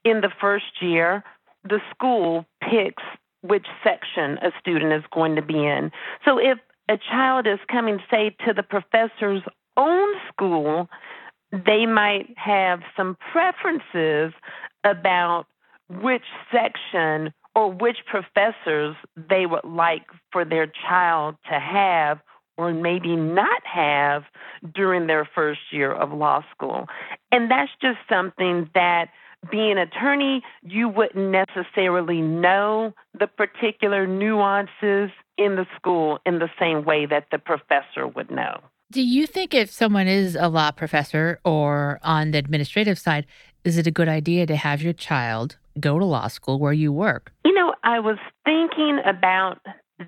in 0.05 0.21
the 0.21 0.31
first 0.41 0.81
year, 0.81 1.25
the 1.65 1.81
school 1.91 2.47
picks 2.61 3.03
which 3.43 3.67
section 3.85 4.39
a 4.39 4.51
student 4.59 4.93
is 4.93 5.05
going 5.13 5.37
to 5.37 5.43
be 5.43 5.65
in. 5.65 5.91
So 6.25 6.39
if 6.39 6.59
a 6.89 6.99
child 6.99 7.47
is 7.47 7.59
coming, 7.71 7.99
say, 8.11 8.35
to 8.47 8.53
the 8.53 8.63
professor's 8.63 9.43
own 9.77 10.09
school, 10.33 10.89
they 11.53 11.87
might 11.87 12.35
have 12.37 12.81
some 12.97 13.17
preferences 13.33 14.33
about 14.85 15.47
which 15.89 16.25
section 16.53 17.33
or 17.55 17.73
which 17.73 17.99
professors 18.07 18.97
they 19.17 19.47
would 19.47 19.65
like 19.65 20.07
for 20.33 20.45
their 20.45 20.71
child 20.89 21.37
to 21.51 21.59
have 21.59 22.19
or 22.59 22.75
maybe 22.75 23.17
not 23.17 23.63
have 23.65 24.25
during 24.75 25.07
their 25.07 25.27
first 25.35 25.61
year 25.71 25.93
of 25.93 26.13
law 26.13 26.45
school. 26.51 26.87
And 27.33 27.51
that's 27.51 27.71
just 27.81 27.99
something 28.09 28.69
that 28.75 29.07
being 29.51 29.73
an 29.73 29.79
attorney, 29.79 30.43
you 30.63 30.89
wouldn't 30.89 31.31
necessarily 31.31 32.21
know 32.21 32.93
the 33.19 33.29
particular 33.29 34.07
nuances 34.07 35.11
in 35.39 35.55
the 35.55 35.67
school 35.77 36.19
in 36.27 36.41
the 36.41 36.51
same 36.59 36.85
way 36.85 37.07
that 37.07 37.27
the 37.31 37.39
professor 37.39 38.07
would 38.07 38.31
know. 38.31 38.61
Do 38.91 39.03
you 39.03 39.27
think 39.27 39.55
if 39.55 39.71
someone 39.71 40.09
is 40.09 40.35
a 40.35 40.49
law 40.49 40.73
professor 40.73 41.39
or 41.45 42.01
on 42.03 42.33
the 42.33 42.39
administrative 42.39 42.99
side, 42.99 43.27
is 43.63 43.77
it 43.77 43.87
a 43.87 43.91
good 43.91 44.09
idea 44.09 44.47
to 44.47 44.57
have 44.57 44.83
your 44.83 44.95
child 44.95 45.57
go 45.79 45.99
to 45.99 46.05
law 46.05 46.27
school 46.27 46.59
where 46.59 46.73
you 46.73 46.91
work? 46.91 47.33
You 47.45 47.53
know, 47.55 47.75
I 47.85 48.01
was 48.01 48.19
thinking 48.45 48.99
about 49.07 49.59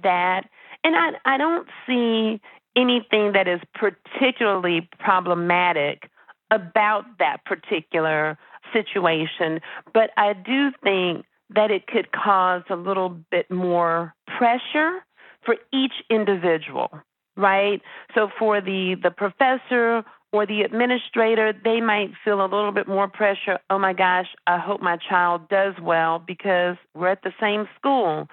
that, 0.02 0.48
and 0.84 0.96
I, 0.96 1.10
I 1.24 1.38
don't 1.38 1.68
see 1.86 2.40
anything 2.76 3.32
that 3.32 3.48
is 3.48 3.60
particularly 3.74 4.88
problematic 4.98 6.10
about 6.50 7.04
that 7.18 7.44
particular 7.44 8.38
situation, 8.72 9.60
but 9.92 10.10
I 10.16 10.32
do 10.32 10.70
think 10.82 11.24
that 11.54 11.70
it 11.70 11.86
could 11.86 12.12
cause 12.12 12.62
a 12.70 12.76
little 12.76 13.08
bit 13.30 13.50
more 13.50 14.14
pressure 14.38 15.00
for 15.44 15.56
each 15.72 15.94
individual, 16.08 16.90
right? 17.36 17.80
So 18.14 18.28
for 18.38 18.60
the 18.60 18.96
the 19.02 19.10
professor 19.10 20.04
or 20.32 20.46
the 20.46 20.62
administrator, 20.62 21.52
they 21.52 21.80
might 21.80 22.10
feel 22.24 22.40
a 22.40 22.46
little 22.46 22.70
bit 22.70 22.86
more 22.86 23.08
pressure. 23.08 23.58
Oh 23.68 23.78
my 23.78 23.92
gosh, 23.92 24.28
I 24.46 24.58
hope 24.58 24.80
my 24.80 24.96
child 24.96 25.48
does 25.48 25.74
well 25.82 26.20
because 26.24 26.76
we're 26.94 27.08
at 27.08 27.22
the 27.22 27.32
same 27.40 27.68
school. 27.76 28.28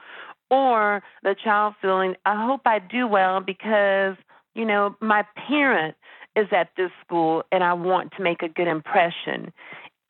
Or 0.50 1.04
the 1.24 1.36
child 1.44 1.76
feeling, 1.82 2.16
I 2.26 2.46
hope 2.46 2.62
I 2.66 2.80
do 2.80 3.08
well 3.08 3.42
because, 3.42 4.16
you 4.56 4.66
know, 4.66 4.96
my 5.02 5.26
parent 5.48 5.96
is 6.36 6.48
at 6.52 6.70
this 6.78 6.92
school 7.06 7.44
and 7.52 7.64
I 7.64 7.74
want 7.74 8.14
to 8.18 8.24
make 8.24 8.42
a 8.42 8.48
good 8.48 8.68
impression. 8.68 9.52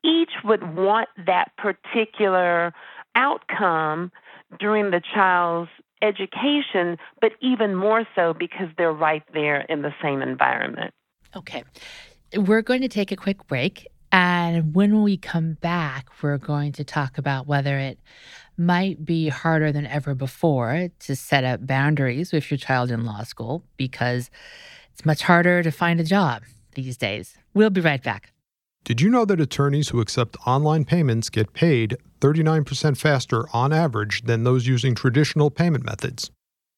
Each 0.04 0.30
would 0.44 0.76
want 0.76 1.08
that 1.26 1.50
particular 1.56 2.72
outcome 3.16 4.12
during 4.60 4.90
the 4.90 5.02
child's 5.14 5.70
education, 6.02 6.98
but 7.20 7.32
even 7.40 7.74
more 7.74 8.06
so 8.14 8.32
because 8.32 8.68
they're 8.76 8.92
right 8.92 9.24
there 9.34 9.62
in 9.62 9.82
the 9.82 9.92
same 10.00 10.22
environment. 10.22 10.94
Okay. 11.36 11.64
We're 12.36 12.62
going 12.62 12.82
to 12.82 12.88
take 12.88 13.10
a 13.10 13.16
quick 13.16 13.46
break. 13.46 13.88
And 14.10 14.74
when 14.74 15.02
we 15.02 15.16
come 15.16 15.54
back, 15.54 16.08
we're 16.22 16.38
going 16.38 16.72
to 16.72 16.84
talk 16.84 17.18
about 17.18 17.46
whether 17.46 17.78
it 17.78 17.98
might 18.58 19.04
be 19.04 19.28
harder 19.28 19.70
than 19.72 19.86
ever 19.86 20.14
before 20.14 20.88
to 20.98 21.16
set 21.16 21.44
up 21.44 21.66
boundaries 21.66 22.32
with 22.32 22.50
your 22.50 22.58
child 22.58 22.90
in 22.90 23.04
law 23.04 23.22
school 23.22 23.62
because 23.76 24.30
it's 24.92 25.06
much 25.06 25.22
harder 25.22 25.62
to 25.62 25.70
find 25.70 26.00
a 26.00 26.04
job 26.04 26.42
these 26.74 26.96
days. 26.96 27.38
We'll 27.54 27.70
be 27.70 27.80
right 27.80 28.02
back. 28.02 28.32
Did 28.84 29.00
you 29.00 29.10
know 29.10 29.24
that 29.24 29.40
attorneys 29.40 29.90
who 29.90 30.00
accept 30.00 30.36
online 30.46 30.84
payments 30.84 31.28
get 31.28 31.52
paid 31.52 31.96
39% 32.20 32.96
faster 32.96 33.44
on 33.52 33.72
average 33.72 34.22
than 34.22 34.44
those 34.44 34.66
using 34.66 34.94
traditional 34.94 35.50
payment 35.50 35.84
methods? 35.84 36.30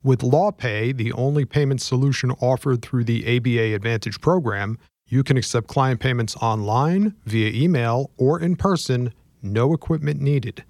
With 0.03 0.21
LawPay, 0.21 0.97
the 0.97 1.13
only 1.13 1.45
payment 1.45 1.81
solution 1.83 2.31
offered 2.41 2.83
through 2.83 3.05
the 3.05 3.37
ABA 3.37 3.75
Advantage 3.75 4.21
program, 4.21 4.79
you 5.07 5.23
can 5.23 5.37
accept 5.37 5.69
client 5.69 6.01
payments 6.01 6.37
online, 6.37 7.15
via 7.27 7.51
email, 7.53 8.11
or 8.17 8.41
in 8.41 8.57
person, 8.57 9.13
no 9.43 9.73
equipment 9.73 10.21
needed. 10.21 10.65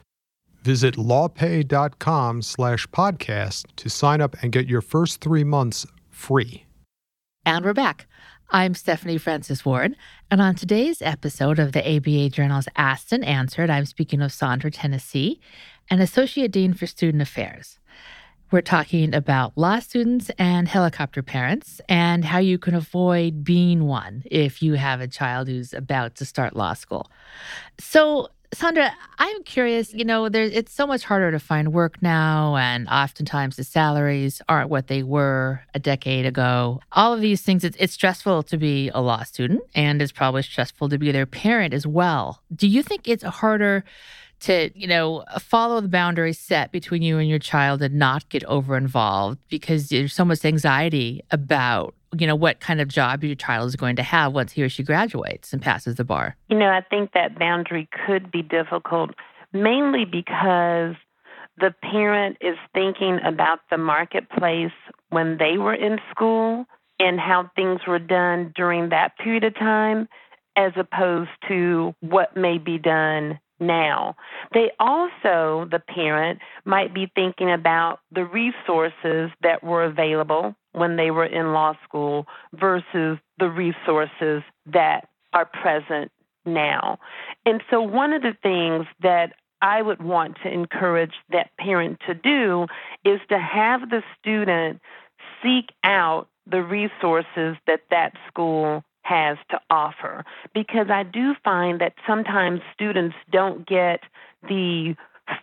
Visit 0.62 0.96
lawpay.com 0.96 2.42
slash 2.42 2.86
podcast 2.88 3.66
to 3.76 3.88
sign 3.88 4.20
up 4.20 4.36
and 4.42 4.52
get 4.52 4.68
your 4.68 4.82
first 4.82 5.20
three 5.20 5.44
months 5.44 5.86
free. 6.10 6.66
And 7.46 7.64
we're 7.64 7.72
back. 7.72 8.06
I'm 8.50 8.74
Stephanie 8.74 9.16
Francis 9.16 9.64
Ward, 9.64 9.94
and 10.30 10.42
on 10.42 10.56
today's 10.56 11.00
episode 11.00 11.60
of 11.60 11.70
the 11.72 11.96
ABA 11.96 12.30
Journal's 12.30 12.68
Asked 12.76 13.12
and 13.12 13.24
Answered, 13.24 13.70
I'm 13.70 13.86
speaking 13.86 14.20
with 14.20 14.32
Sandra 14.32 14.72
Tennessee, 14.72 15.40
an 15.88 16.00
Associate 16.00 16.50
Dean 16.50 16.74
for 16.74 16.86
Student 16.86 17.22
Affairs. 17.22 17.78
We're 18.50 18.60
talking 18.60 19.14
about 19.14 19.56
law 19.56 19.78
students 19.78 20.30
and 20.36 20.66
helicopter 20.66 21.22
parents 21.22 21.80
and 21.88 22.24
how 22.24 22.38
you 22.38 22.58
can 22.58 22.74
avoid 22.74 23.44
being 23.44 23.84
one 23.84 24.24
if 24.28 24.60
you 24.60 24.74
have 24.74 25.00
a 25.00 25.06
child 25.06 25.46
who's 25.46 25.72
about 25.72 26.16
to 26.16 26.24
start 26.24 26.56
law 26.56 26.74
school. 26.74 27.08
So, 27.78 28.28
Sandra, 28.52 28.92
I'm 29.18 29.44
curious, 29.44 29.94
you 29.94 30.04
know, 30.04 30.28
there, 30.28 30.42
it's 30.42 30.72
so 30.72 30.84
much 30.84 31.04
harder 31.04 31.30
to 31.30 31.38
find 31.38 31.72
work 31.72 32.02
now, 32.02 32.56
and 32.56 32.88
oftentimes 32.88 33.54
the 33.54 33.62
salaries 33.62 34.42
aren't 34.48 34.68
what 34.68 34.88
they 34.88 35.04
were 35.04 35.62
a 35.72 35.78
decade 35.78 36.26
ago. 36.26 36.80
All 36.90 37.14
of 37.14 37.20
these 37.20 37.42
things, 37.42 37.62
it's, 37.62 37.76
it's 37.78 37.92
stressful 37.92 38.42
to 38.44 38.56
be 38.56 38.88
a 38.88 39.00
law 39.00 39.22
student, 39.22 39.62
and 39.74 40.02
it's 40.02 40.10
probably 40.10 40.42
stressful 40.42 40.88
to 40.88 40.98
be 40.98 41.12
their 41.12 41.26
parent 41.26 41.72
as 41.72 41.86
well. 41.86 42.42
Do 42.52 42.66
you 42.66 42.82
think 42.82 43.06
it's 43.06 43.22
harder 43.22 43.84
to, 44.40 44.70
you 44.74 44.86
know, 44.86 45.24
follow 45.38 45.80
the 45.80 45.88
boundaries 45.88 46.38
set 46.38 46.72
between 46.72 47.02
you 47.02 47.18
and 47.18 47.28
your 47.28 47.38
child 47.38 47.82
and 47.82 47.94
not 47.94 48.28
get 48.28 48.44
over 48.44 48.76
involved 48.76 49.38
because 49.48 49.88
there's 49.88 50.14
so 50.14 50.24
much 50.24 50.44
anxiety 50.44 51.22
about, 51.30 51.94
you 52.16 52.26
know, 52.26 52.34
what 52.34 52.60
kind 52.60 52.80
of 52.80 52.88
job 52.88 53.22
your 53.22 53.34
child 53.34 53.68
is 53.68 53.76
going 53.76 53.96
to 53.96 54.02
have 54.02 54.32
once 54.32 54.52
he 54.52 54.62
or 54.62 54.68
she 54.68 54.82
graduates 54.82 55.52
and 55.52 55.62
passes 55.62 55.96
the 55.96 56.04
bar? 56.04 56.36
You 56.48 56.58
know, 56.58 56.68
I 56.68 56.80
think 56.80 57.12
that 57.12 57.38
boundary 57.38 57.88
could 58.06 58.30
be 58.30 58.42
difficult 58.42 59.10
mainly 59.52 60.04
because 60.04 60.94
the 61.58 61.74
parent 61.82 62.38
is 62.40 62.56
thinking 62.72 63.18
about 63.24 63.60
the 63.70 63.76
marketplace 63.76 64.72
when 65.10 65.36
they 65.38 65.58
were 65.58 65.74
in 65.74 65.98
school 66.10 66.64
and 66.98 67.18
how 67.18 67.50
things 67.56 67.80
were 67.86 67.98
done 67.98 68.52
during 68.54 68.90
that 68.90 69.16
period 69.18 69.44
of 69.44 69.54
time 69.54 70.08
as 70.56 70.72
opposed 70.76 71.30
to 71.48 71.94
what 72.00 72.36
may 72.36 72.58
be 72.58 72.78
done 72.78 73.38
now. 73.60 74.16
They 74.52 74.70
also, 74.78 75.68
the 75.70 75.82
parent, 75.86 76.40
might 76.64 76.94
be 76.94 77.10
thinking 77.14 77.52
about 77.52 78.00
the 78.12 78.24
resources 78.24 79.30
that 79.42 79.62
were 79.62 79.84
available 79.84 80.54
when 80.72 80.96
they 80.96 81.10
were 81.10 81.26
in 81.26 81.52
law 81.52 81.74
school 81.84 82.26
versus 82.54 83.18
the 83.38 83.48
resources 83.48 84.42
that 84.66 85.08
are 85.32 85.46
present 85.46 86.10
now. 86.44 86.98
And 87.44 87.62
so, 87.70 87.80
one 87.82 88.12
of 88.12 88.22
the 88.22 88.36
things 88.42 88.86
that 89.02 89.34
I 89.62 89.82
would 89.82 90.02
want 90.02 90.38
to 90.42 90.50
encourage 90.50 91.12
that 91.30 91.50
parent 91.58 92.00
to 92.06 92.14
do 92.14 92.66
is 93.04 93.20
to 93.28 93.38
have 93.38 93.90
the 93.90 94.02
student 94.18 94.80
seek 95.42 95.70
out 95.84 96.28
the 96.50 96.62
resources 96.62 97.56
that 97.66 97.80
that 97.90 98.12
school 98.28 98.82
has 99.02 99.38
to 99.50 99.60
offer 99.70 100.24
because 100.54 100.88
I 100.90 101.02
do 101.02 101.34
find 101.42 101.80
that 101.80 101.94
sometimes 102.06 102.60
students 102.74 103.16
don't 103.32 103.66
get 103.66 104.00
the 104.48 104.94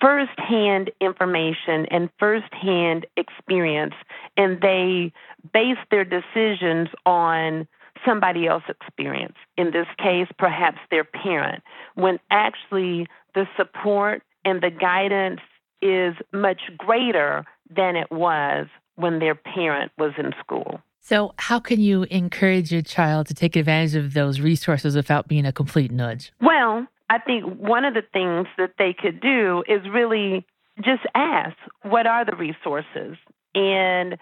firsthand 0.02 0.92
information 1.00 1.86
and 1.92 2.10
firsthand 2.20 3.06
experience, 3.16 3.94
and 4.36 4.62
they 4.62 5.12
base 5.54 5.78
their 5.92 6.04
decisions 6.04 6.90
on 7.06 7.68
somebody 8.06 8.48
else's 8.48 8.76
experience. 8.82 9.36
In 9.58 9.72
this 9.72 9.88
case, 9.98 10.28
perhaps 10.38 10.78
their 10.92 11.04
parent, 11.04 11.64
when 11.96 12.20
actually 12.30 13.08
the 13.34 13.48
support 13.56 14.24
and 14.46 14.62
the 14.62 14.70
guidance 14.70 15.42
is 15.82 16.16
much 16.32 16.62
greater 16.78 17.46
than 17.70 17.96
it 17.96 18.12
was 18.12 18.68
when 18.96 19.20
their 19.20 19.36
parent 19.36 19.92
was 19.98 20.14
in 20.18 20.34
school. 20.40 20.82
So, 21.08 21.34
how 21.38 21.62
can 21.62 21.80
you 21.80 22.04
encourage 22.12 22.70
your 22.70 22.82
child 22.82 23.28
to 23.28 23.34
take 23.34 23.56
advantage 23.56 23.96
of 23.96 24.14
those 24.14 24.42
resources 24.42 24.94
without 24.94 25.30
being 25.30 25.46
a 25.46 25.54
complete 25.54 25.90
nudge? 25.90 26.34
Well, 26.42 26.86
I 27.10 27.18
think 27.20 27.46
one 27.46 27.86
of 27.86 27.94
the 27.94 28.02
things 28.12 28.48
that 28.58 28.74
they 28.78 28.94
could 28.94 29.22
do 29.22 29.64
is 29.70 29.80
really 29.90 30.46
just 30.84 31.04
ask, 31.16 31.56
what 31.84 32.08
are 32.08 32.26
the 32.26 32.36
resources? 32.36 33.16
And 33.56 34.18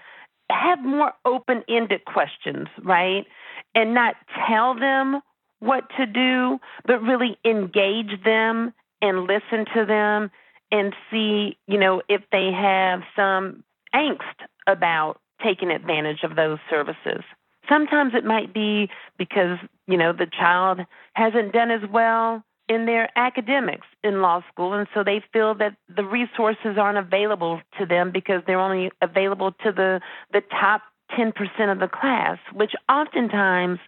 have 0.51 0.77
more 0.83 1.13
open 1.25 1.63
ended 1.67 2.05
questions, 2.05 2.67
right? 2.83 3.25
And 3.73 3.95
not 3.95 4.13
tell 4.47 4.75
them 4.75 5.21
what 5.61 5.85
to 5.97 6.05
do, 6.05 6.59
but 6.85 7.01
really 7.01 7.35
engage 7.43 8.23
them 8.23 8.75
and 9.01 9.21
listen 9.21 9.65
to 9.73 9.87
them 9.87 10.29
and 10.71 10.93
see, 11.09 11.57
you 11.65 11.79
know, 11.79 12.03
if 12.07 12.21
they 12.31 12.51
have 12.55 12.99
some 13.15 13.63
angst 13.91 14.45
about 14.67 15.19
taking 15.43 15.71
advantage 15.71 16.23
of 16.23 16.35
those 16.35 16.59
services. 16.69 17.23
Sometimes 17.67 18.13
it 18.15 18.25
might 18.25 18.53
be 18.53 18.89
because, 19.17 19.57
you 19.87 19.97
know, 19.97 20.13
the 20.13 20.27
child 20.27 20.81
hasn't 21.13 21.51
done 21.51 21.71
as 21.71 21.81
well 21.91 22.43
in 22.67 22.85
their 22.85 23.09
academics 23.15 23.87
in 24.03 24.21
law 24.21 24.41
school, 24.51 24.73
and 24.73 24.87
so 24.93 25.03
they 25.03 25.21
feel 25.31 25.53
that 25.55 25.75
the 25.95 26.03
resources 26.03 26.77
aren't 26.79 26.97
available 26.97 27.61
to 27.79 27.85
them 27.85 28.11
because 28.11 28.41
they're 28.47 28.59
only 28.59 28.91
available 29.01 29.51
to 29.63 29.71
the, 29.71 30.01
the 30.33 30.41
top 30.49 30.81
10% 31.11 31.33
of 31.71 31.79
the 31.79 31.87
class, 31.87 32.37
which 32.53 32.71
oftentimes 32.89 33.79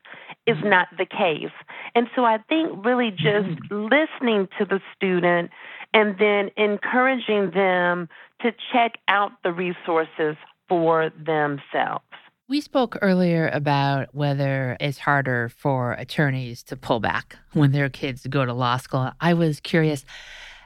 is 0.45 0.57
mm-hmm. 0.57 0.69
not 0.69 0.87
the 0.97 1.05
case. 1.05 1.51
And 1.95 2.07
so 2.15 2.23
I 2.23 2.37
think 2.49 2.85
really 2.85 3.11
just 3.11 3.47
mm-hmm. 3.47 3.87
listening 3.89 4.47
to 4.59 4.65
the 4.65 4.79
student 4.95 5.49
and 5.93 6.15
then 6.19 6.51
encouraging 6.57 7.51
them 7.51 8.07
to 8.41 8.51
check 8.71 8.99
out 9.07 9.31
the 9.43 9.51
resources 9.51 10.35
for 10.67 11.11
themselves. 11.17 12.03
We 12.49 12.61
spoke 12.61 12.97
earlier 13.01 13.49
about 13.49 14.15
whether 14.15 14.77
it's 14.79 14.99
harder 14.99 15.49
for 15.49 15.93
attorneys 15.93 16.63
to 16.63 16.77
pull 16.77 17.01
back 17.01 17.37
when 17.51 17.73
their 17.73 17.89
kids 17.89 18.25
go 18.27 18.45
to 18.45 18.53
law 18.53 18.77
school. 18.77 19.11
I 19.19 19.33
was 19.33 19.59
curious. 19.59 20.05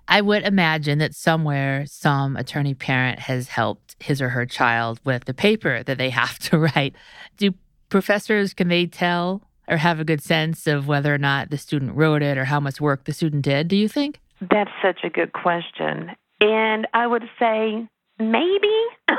I 0.07 0.21
would 0.21 0.43
imagine 0.43 0.99
that 0.99 1.15
somewhere 1.15 1.85
some 1.87 2.35
attorney 2.35 2.75
parent 2.75 3.19
has 3.19 3.47
helped 3.47 3.95
his 3.99 4.21
or 4.21 4.29
her 4.29 4.45
child 4.45 4.99
with 5.03 5.25
the 5.25 5.33
paper 5.33 5.81
that 5.81 5.97
they 5.97 6.11
have 6.11 6.37
to 6.39 6.59
write. 6.59 6.93
Do 7.37 7.55
professors 7.89 8.53
can 8.53 8.67
they 8.67 8.85
tell 8.85 9.41
or 9.67 9.77
have 9.77 9.99
a 9.99 10.05
good 10.05 10.21
sense 10.21 10.67
of 10.67 10.87
whether 10.87 11.13
or 11.13 11.17
not 11.17 11.49
the 11.49 11.57
student 11.57 11.95
wrote 11.95 12.21
it 12.21 12.37
or 12.37 12.45
how 12.45 12.59
much 12.59 12.79
work 12.79 13.05
the 13.05 13.13
student 13.13 13.43
did, 13.43 13.67
do 13.67 13.75
you 13.75 13.87
think? 13.87 14.19
That's 14.39 14.71
such 14.83 14.99
a 15.03 15.09
good 15.09 15.33
question. 15.33 16.11
And 16.41 16.87
I 16.93 17.07
would 17.07 17.29
say 17.39 17.87
maybe 18.19 18.85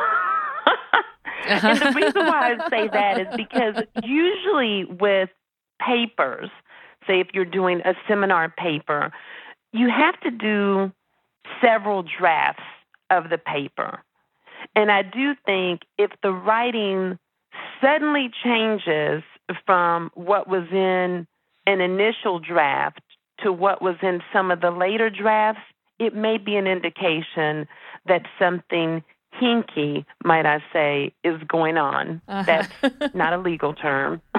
and 1.47 1.79
the 1.81 1.93
reason 1.97 2.27
why 2.27 2.55
I 2.55 2.71
say 2.71 2.89
that 2.89 3.21
is 3.21 3.27
because 3.37 3.83
usually 4.03 4.85
with 4.85 5.31
papers, 5.81 6.51
say 7.07 7.21
if 7.21 7.29
you're 7.33 7.45
doing 7.45 7.81
a 7.85 7.95
seminar 8.09 8.49
paper, 8.57 9.13
you 9.73 9.89
have 9.89 10.19
to 10.21 10.31
do 10.31 10.93
several 11.61 12.03
drafts 12.03 12.63
of 13.11 13.31
the 13.31 13.39
paper. 13.39 14.03
And 14.75 14.91
I 14.91 15.03
do 15.03 15.35
think 15.45 15.83
if 15.99 16.11
the 16.23 16.33
writing 16.33 17.19
suddenly 17.81 18.31
changes 18.45 19.23
from 19.67 20.11
what 20.15 20.49
was 20.49 20.67
in 20.71 21.27
an 21.67 21.81
initial 21.81 22.39
draft 22.39 23.01
to 23.41 23.53
what 23.53 23.83
was 23.83 23.97
in 24.03 24.23
some 24.33 24.51
of 24.51 24.61
the 24.61 24.71
later 24.71 25.11
drafts, 25.11 25.63
it 25.99 26.15
may 26.15 26.39
be 26.39 26.57
an 26.57 26.67
indication 26.67 27.67
that 28.07 28.23
something 28.39 29.03
hinky, 29.41 30.05
might 30.25 30.47
I 30.47 30.63
say, 30.73 31.15
is 31.25 31.41
going 31.49 31.77
on. 31.77 32.21
Uh-huh. 32.29 32.43
That's 32.43 33.15
not 33.15 33.33
a 33.33 33.39
legal 33.39 33.75
term. 33.75 34.21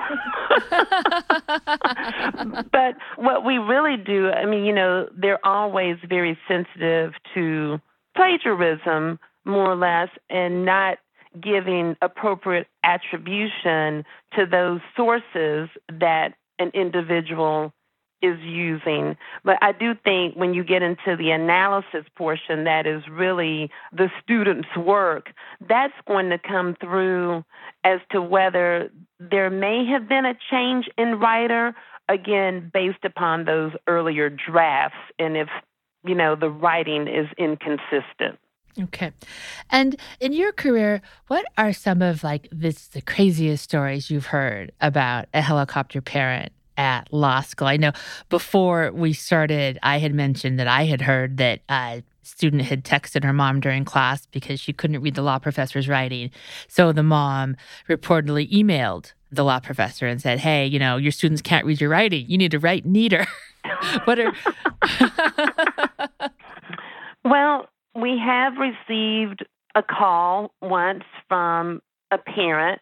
but 2.72 2.96
what 3.18 3.46
we 3.46 3.58
really 3.58 3.98
do, 3.98 4.30
I 4.30 4.46
mean, 4.46 4.66
you 4.66 4.74
know, 4.74 5.08
they're 5.16 5.46
always 5.46 5.98
very 6.08 6.38
sensitive 6.48 7.14
to 7.34 7.80
plagiarism, 8.16 9.20
more 9.46 9.72
or 9.72 9.76
less, 9.76 10.10
and 10.30 10.66
not 10.66 11.00
giving 11.42 11.96
appropriate 12.02 12.68
attribution 12.84 14.06
to 14.36 14.46
those 14.50 14.82
sources 14.96 15.70
that 15.90 16.34
an 16.60 16.70
individual 16.74 17.74
is 18.24 18.40
using. 18.42 19.16
But 19.44 19.58
I 19.62 19.74
do 19.74 19.94
think 20.04 20.36
when 20.36 20.54
you 20.54 20.64
get 20.64 20.82
into 20.82 21.16
the 21.18 21.30
analysis 21.32 22.06
portion, 22.16 22.64
that 22.64 22.88
is 22.88 23.04
really 23.12 23.70
the 23.92 24.10
student's 24.24 24.76
work, 24.78 25.32
that's 25.68 25.94
going 26.08 26.30
to 26.30 26.40
come 26.40 26.76
through 26.80 27.44
as 27.84 28.00
to 28.12 28.22
whether 28.22 28.90
there 29.20 29.50
may 29.50 29.86
have 29.86 30.08
been 30.08 30.26
a 30.26 30.34
change 30.50 30.90
in 30.98 31.20
writer, 31.20 31.76
again, 32.10 32.72
based 32.74 33.04
upon 33.04 33.46
those 33.46 33.74
earlier 33.88 34.30
drafts, 34.30 34.98
and 35.20 35.38
if, 35.38 35.50
you 36.06 36.16
know, 36.16 36.36
the 36.36 36.50
writing 36.50 37.08
is 37.08 37.28
inconsistent. 37.38 38.40
Okay. 38.80 39.12
And 39.70 39.96
in 40.20 40.34
your 40.34 40.52
career, 40.52 41.02
what 41.28 41.46
are 41.58 41.74
some 41.74 42.02
of 42.02 42.24
like 42.24 42.48
this 42.52 42.88
the 42.88 43.02
craziest 43.02 43.64
stories 43.64 44.10
you've 44.10 44.28
heard 44.28 44.72
about 44.82 45.28
a 45.34 45.42
helicopter 45.42 46.02
parent 46.02 46.52
at 46.78 47.12
law 47.12 47.42
school. 47.42 47.68
I 47.68 47.78
know 47.78 47.92
before 48.30 48.92
we 48.92 49.14
started, 49.14 49.80
I 49.84 50.00
had 50.00 50.14
mentioned 50.14 50.60
that 50.60 50.68
I 50.68 50.86
had 50.86 51.02
heard 51.02 51.38
that 51.38 51.62
a 51.70 52.04
student 52.24 52.64
had 52.64 52.84
texted 52.84 53.24
her 53.24 53.34
mom 53.34 53.60
during 53.60 53.86
class 53.86 54.26
because 54.28 54.60
she 54.60 54.74
couldn't 54.74 55.02
read 55.02 55.16
the 55.16 55.22
law 55.22 55.40
professor's 55.40 55.88
writing. 55.88 56.32
So 56.68 56.92
the 56.92 57.04
mom 57.04 57.56
reportedly 57.90 58.52
emailed 58.52 59.14
the 59.32 59.44
law 59.44 59.60
professor 59.60 60.08
and 60.08 60.22
said, 60.22 60.40
Hey, 60.40 60.66
you 60.66 60.80
know, 60.80 60.98
your 60.98 61.12
students 61.12 61.42
can't 61.42 61.66
read 61.66 61.82
your 61.82 61.90
writing. 61.90 62.26
You 62.30 62.38
need 62.38 62.52
to 62.52 62.60
write 62.60 62.86
neater. 62.86 63.26
what 64.06 64.20
are. 64.20 64.34
well, 67.26 67.68
we 67.96 68.18
have 68.24 68.54
received 68.58 69.46
a 69.76 69.84
call 69.84 70.52
once 70.62 71.04
from 71.28 71.82
a 72.12 72.18
parent 72.18 72.80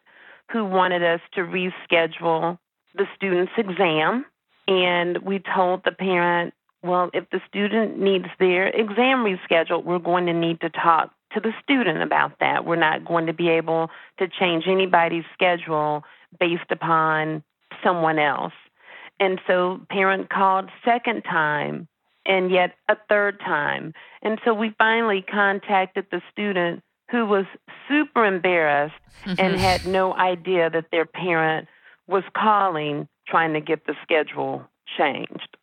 who 0.51 0.65
wanted 0.65 1.03
us 1.03 1.21
to 1.33 1.41
reschedule 1.41 2.57
the 2.95 3.05
student's 3.15 3.53
exam, 3.57 4.25
and 4.67 5.17
we 5.19 5.41
told 5.55 5.83
the 5.83 5.91
parent, 5.91 6.53
well, 6.83 7.09
if 7.13 7.29
the 7.29 7.41
student 7.47 7.99
needs 7.99 8.25
their 8.39 8.67
exam 8.67 9.23
rescheduled, 9.23 9.83
we're 9.83 9.99
going 9.99 10.25
to 10.25 10.33
need 10.33 10.61
to 10.61 10.69
talk 10.69 11.13
to 11.33 11.39
the 11.39 11.51
student 11.63 12.01
about 12.01 12.39
that. 12.39 12.65
We're 12.65 12.75
not 12.75 13.05
going 13.05 13.27
to 13.27 13.33
be 13.33 13.49
able 13.49 13.89
to 14.19 14.27
change 14.27 14.65
anybody's 14.67 15.23
schedule 15.33 16.03
based 16.39 16.71
upon 16.71 17.43
someone 17.83 18.19
else. 18.19 18.53
And 19.19 19.39
so 19.45 19.79
parent 19.89 20.29
called 20.29 20.69
second 20.83 21.21
time 21.21 21.87
and 22.25 22.51
yet 22.51 22.75
a 22.89 22.95
third 23.09 23.39
time. 23.39 23.93
And 24.21 24.39
so 24.43 24.53
we 24.53 24.73
finally 24.77 25.21
contacted 25.21 26.07
the 26.11 26.21
student 26.31 26.81
who 27.09 27.25
was 27.25 27.45
super 27.87 28.25
embarrassed 28.25 28.95
mm-hmm. 29.25 29.35
and 29.39 29.59
had 29.59 29.85
no 29.85 30.13
idea 30.13 30.69
that 30.69 30.85
their 30.91 31.05
parent 31.05 31.67
was 32.07 32.23
calling 32.35 33.07
trying 33.27 33.53
to 33.53 33.61
get 33.61 33.85
the 33.85 33.95
schedule 34.03 34.63
changed. 34.97 35.57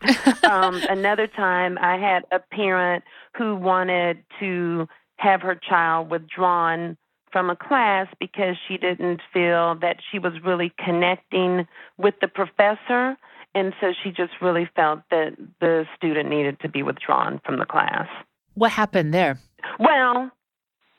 um, 0.44 0.80
another 0.88 1.26
time, 1.26 1.78
I 1.80 1.96
had 1.96 2.24
a 2.30 2.38
parent 2.38 3.04
who 3.36 3.56
wanted 3.56 4.18
to 4.40 4.86
have 5.16 5.42
her 5.42 5.54
child 5.54 6.10
withdrawn 6.10 6.96
from 7.32 7.50
a 7.50 7.56
class 7.56 8.06
because 8.20 8.56
she 8.68 8.76
didn't 8.76 9.20
feel 9.32 9.76
that 9.80 9.96
she 10.10 10.18
was 10.18 10.32
really 10.44 10.72
connecting 10.84 11.66
with 11.98 12.14
the 12.20 12.28
professor. 12.28 13.16
And 13.56 13.72
so 13.80 13.92
she 14.02 14.10
just 14.10 14.32
really 14.40 14.68
felt 14.76 15.00
that 15.10 15.36
the 15.60 15.84
student 15.96 16.28
needed 16.28 16.60
to 16.60 16.68
be 16.68 16.82
withdrawn 16.82 17.40
from 17.44 17.58
the 17.58 17.64
class. 17.64 18.06
What 18.54 18.70
happened 18.70 19.12
there? 19.12 19.40
Well, 19.80 20.30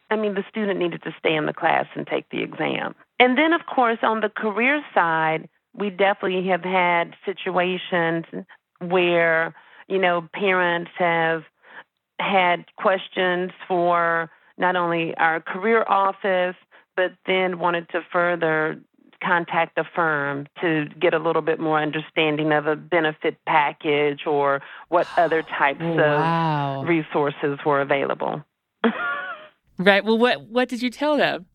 I 0.09 0.15
mean, 0.15 0.33
the 0.33 0.43
student 0.49 0.79
needed 0.79 1.03
to 1.03 1.11
stay 1.19 1.35
in 1.35 1.45
the 1.45 1.53
class 1.53 1.85
and 1.95 2.05
take 2.05 2.29
the 2.29 2.41
exam. 2.41 2.95
And 3.19 3.37
then, 3.37 3.53
of 3.53 3.61
course, 3.65 3.99
on 4.01 4.21
the 4.21 4.29
career 4.29 4.83
side, 4.93 5.47
we 5.73 5.89
definitely 5.89 6.47
have 6.49 6.63
had 6.63 7.15
situations 7.25 8.25
where, 8.79 9.53
you 9.87 9.97
know, 9.97 10.27
parents 10.33 10.91
have 10.97 11.43
had 12.19 12.65
questions 12.77 13.51
for 13.67 14.29
not 14.57 14.75
only 14.75 15.13
our 15.15 15.41
career 15.41 15.83
office, 15.87 16.55
but 16.95 17.11
then 17.25 17.59
wanted 17.59 17.89
to 17.89 18.01
further 18.11 18.79
contact 19.23 19.75
the 19.75 19.83
firm 19.95 20.47
to 20.61 20.85
get 20.99 21.13
a 21.13 21.19
little 21.19 21.41
bit 21.41 21.59
more 21.59 21.81
understanding 21.81 22.51
of 22.51 22.67
a 22.67 22.75
benefit 22.75 23.37
package 23.47 24.21
or 24.25 24.61
what 24.89 25.07
other 25.17 25.41
types 25.57 25.79
oh, 25.81 25.95
wow. 25.95 26.81
of 26.81 26.87
resources 26.87 27.57
were 27.65 27.81
available. 27.81 28.43
right. 29.77 30.03
Well, 30.03 30.17
what 30.17 30.43
what 30.43 30.69
did 30.69 30.81
you 30.81 30.89
tell 30.89 31.17
them? 31.17 31.45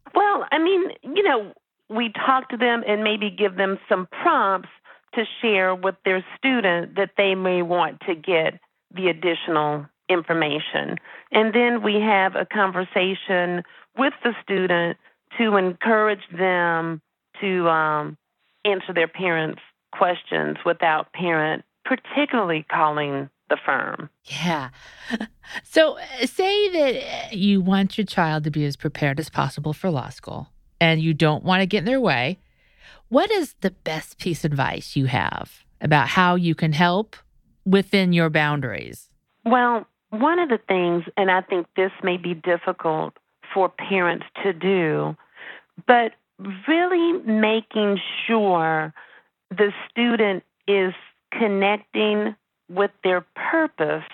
I 0.51 0.59
mean, 0.59 0.91
you 1.03 1.23
know, 1.23 1.53
we 1.89 2.13
talk 2.27 2.49
to 2.51 2.57
them 2.57 2.83
and 2.87 3.03
maybe 3.03 3.31
give 3.31 3.57
them 3.57 3.79
some 3.89 4.07
prompts 4.07 4.69
to 5.15 5.25
share 5.43 5.75
with 5.75 5.97
their 6.05 6.25
student 6.37 6.95
that 6.97 7.11
they 7.17 7.35
may 7.35 7.63
want 7.63 8.01
to 8.07 8.15
get 8.15 8.61
the 8.95 9.09
additional 9.09 9.87
information. 10.09 10.97
And 11.33 11.55
then 11.55 11.83
we 11.83 11.95
have 12.01 12.37
a 12.37 12.47
conversation 12.47 13.63
with 13.97 14.15
the 14.23 14.33
student 14.43 14.99
to 15.39 15.57
encourage 15.57 16.23
them 16.37 17.01
to 17.41 17.69
um, 17.69 18.17
answer 18.65 18.93
their 18.93 19.09
parents' 19.09 19.61
questions 19.93 20.59
without 20.65 21.13
parent 21.13 21.65
particularly 21.85 22.65
calling 22.71 23.29
the 23.51 23.59
firm. 23.65 24.09
Yeah. 24.25 24.71
So, 25.65 25.99
uh, 25.99 26.27
say 26.27 26.69
that 26.71 27.37
you 27.37 27.61
want 27.61 27.99
your 27.99 28.05
child 28.05 28.45
to 28.45 28.53
be 28.53 28.65
as 28.65 28.77
prepared 28.77 29.19
as 29.19 29.29
possible 29.29 29.73
for 29.73 29.91
law 29.91 30.09
school 30.09 30.49
and 30.81 31.01
you 31.01 31.13
don't 31.13 31.43
want 31.43 31.61
to 31.61 31.67
get 31.67 31.81
in 31.81 31.85
their 31.87 32.01
way. 32.01 32.39
What 33.09 33.33
is 33.33 33.57
the 33.61 33.73
best 33.73 34.19
piece 34.19 34.45
of 34.45 34.53
advice 34.53 34.95
you 34.95 35.07
have 35.07 35.65
about 35.81 36.07
how 36.07 36.37
you 36.37 36.55
can 36.55 36.73
help 36.73 37.17
within 37.67 38.13
your 38.13 38.31
boundaries? 38.31 39.11
Well, 39.45 39.87
one 40.11 40.39
of 40.39 40.49
the 40.49 40.61
things, 40.69 41.05
and 41.17 41.31
I 41.31 41.41
think 41.41 41.67
this 41.77 41.93
may 42.03 42.17
be 42.17 42.35
difficult 42.35 43.15
for 43.53 43.69
parents 43.69 44.27
to 44.45 44.53
do, 44.53 45.17
but 45.87 46.13
really 46.69 47.13
making 47.25 47.99
sure 48.27 48.95
the 49.51 49.73
student 49.91 50.45
is 50.69 50.95
connecting 51.33 52.35
with 52.71 52.91
their 53.05 53.27
purpose 53.51 54.05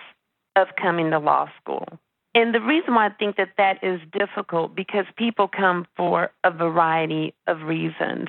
of 0.56 0.68
coming 0.80 1.10
to 1.10 1.18
law 1.18 1.48
school. 1.60 1.86
And 2.34 2.54
the 2.54 2.60
reason 2.60 2.94
why 2.94 3.06
I 3.06 3.10
think 3.10 3.36
that 3.36 3.54
that 3.56 3.82
is 3.82 4.00
difficult 4.12 4.74
because 4.74 5.04
people 5.16 5.48
come 5.48 5.86
for 5.96 6.30
a 6.44 6.50
variety 6.50 7.34
of 7.46 7.62
reasons. 7.62 8.28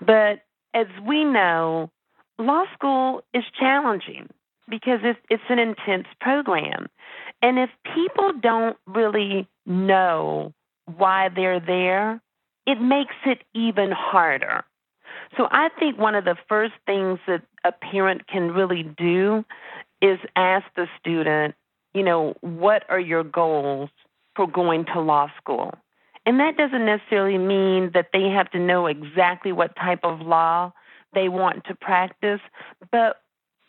But 0.00 0.42
as 0.74 0.86
we 1.06 1.24
know, 1.24 1.90
law 2.38 2.64
school 2.74 3.22
is 3.32 3.44
challenging 3.58 4.28
because 4.68 5.00
it's, 5.04 5.18
it's 5.30 5.42
an 5.48 5.58
intense 5.58 6.06
program. 6.20 6.88
And 7.40 7.58
if 7.58 7.70
people 7.94 8.32
don't 8.40 8.76
really 8.86 9.48
know 9.64 10.52
why 10.96 11.28
they're 11.34 11.60
there, 11.60 12.20
it 12.66 12.80
makes 12.80 13.14
it 13.24 13.38
even 13.54 13.90
harder. 13.90 14.64
So 15.36 15.48
I 15.50 15.68
think 15.78 15.98
one 15.98 16.14
of 16.14 16.24
the 16.24 16.36
first 16.48 16.74
things 16.86 17.18
that 17.26 17.42
a 17.64 17.72
parent 17.72 18.26
can 18.26 18.52
really 18.52 18.82
do 18.82 19.44
is 20.00 20.18
ask 20.34 20.64
the 20.76 20.86
student, 20.98 21.54
you 21.94 22.02
know, 22.02 22.34
what 22.40 22.84
are 22.88 23.00
your 23.00 23.24
goals 23.24 23.90
for 24.34 24.46
going 24.46 24.86
to 24.94 25.00
law 25.00 25.30
school? 25.36 25.74
And 26.24 26.40
that 26.40 26.56
doesn't 26.56 26.84
necessarily 26.84 27.38
mean 27.38 27.90
that 27.94 28.08
they 28.12 28.28
have 28.28 28.50
to 28.50 28.58
know 28.58 28.86
exactly 28.86 29.52
what 29.52 29.76
type 29.76 30.00
of 30.02 30.20
law 30.20 30.72
they 31.14 31.28
want 31.28 31.64
to 31.66 31.74
practice, 31.74 32.40
but 32.90 33.22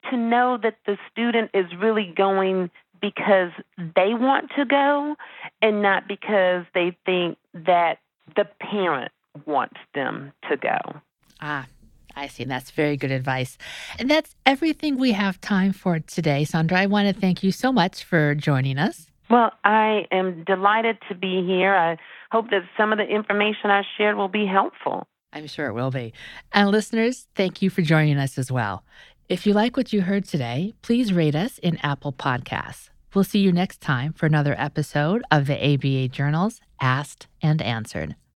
to 0.10 0.18
know 0.18 0.58
that 0.62 0.78
the 0.86 0.98
student 1.12 1.52
is 1.54 1.66
really 1.78 2.14
going 2.16 2.70
because 3.02 3.52
they 3.78 4.14
want 4.14 4.50
to 4.56 4.66
go 4.66 5.16
and 5.62 5.82
not 5.82 6.08
because 6.08 6.66
they 6.74 6.98
think 7.06 7.38
that 7.54 8.00
the 8.36 8.46
parent 8.60 9.12
wants 9.46 9.78
them 9.94 10.32
to 10.50 10.58
go. 10.58 11.02
Ah, 11.42 11.68
I 12.16 12.28
see. 12.28 12.44
That's 12.44 12.72
very 12.72 12.98
good 12.98 13.12
advice. 13.12 13.58
And 14.00 14.10
that's 14.10 14.36
everything 14.46 14.98
we 14.98 15.12
have 15.12 15.40
time 15.40 15.72
for 15.72 16.00
today. 16.00 16.44
Sandra, 16.46 16.80
I 16.80 16.86
want 16.88 17.14
to 17.14 17.20
thank 17.20 17.44
you 17.44 17.52
so 17.52 17.72
much 17.72 18.04
for 18.04 18.34
joining 18.34 18.78
us. 18.78 19.08
Well, 19.30 19.52
I 19.64 20.06
am 20.12 20.44
delighted 20.46 20.98
to 21.10 21.16
be 21.16 21.46
here. 21.46 21.76
I 21.76 21.98
hope 22.32 22.50
that 22.50 22.64
some 22.78 22.92
of 22.92 22.98
the 22.98 23.06
information 23.06 23.70
I 23.70 23.84
shared 23.98 24.16
will 24.16 24.30
be 24.30 24.46
helpful. 24.46 25.06
I'm 25.34 25.48
sure 25.48 25.68
it 25.68 25.74
will 25.74 25.92
be. 25.92 26.14
And 26.54 26.72
listeners, 26.72 27.28
thank 27.36 27.62
you 27.62 27.70
for 27.70 27.82
joining 27.82 28.18
us 28.18 28.38
as 28.38 28.52
well. 28.52 28.84
If 29.30 29.46
you 29.46 29.54
like 29.54 29.76
what 29.76 29.92
you 29.92 30.02
heard 30.02 30.26
today, 30.26 30.74
please 30.82 31.12
rate 31.12 31.36
us 31.36 31.58
in 31.60 31.78
Apple 31.84 32.14
Podcasts. 32.14 32.90
We'll 33.14 33.26
see 33.26 33.40
you 33.40 33.52
next 33.52 33.82
time 33.82 34.14
for 34.14 34.26
another 34.26 34.56
episode 34.58 35.24
of 35.30 35.48
the 35.48 35.74
ABA 35.74 36.10
Journal's 36.10 36.62
Asked 36.80 37.28
and 37.42 37.62
Answered. 37.62 38.16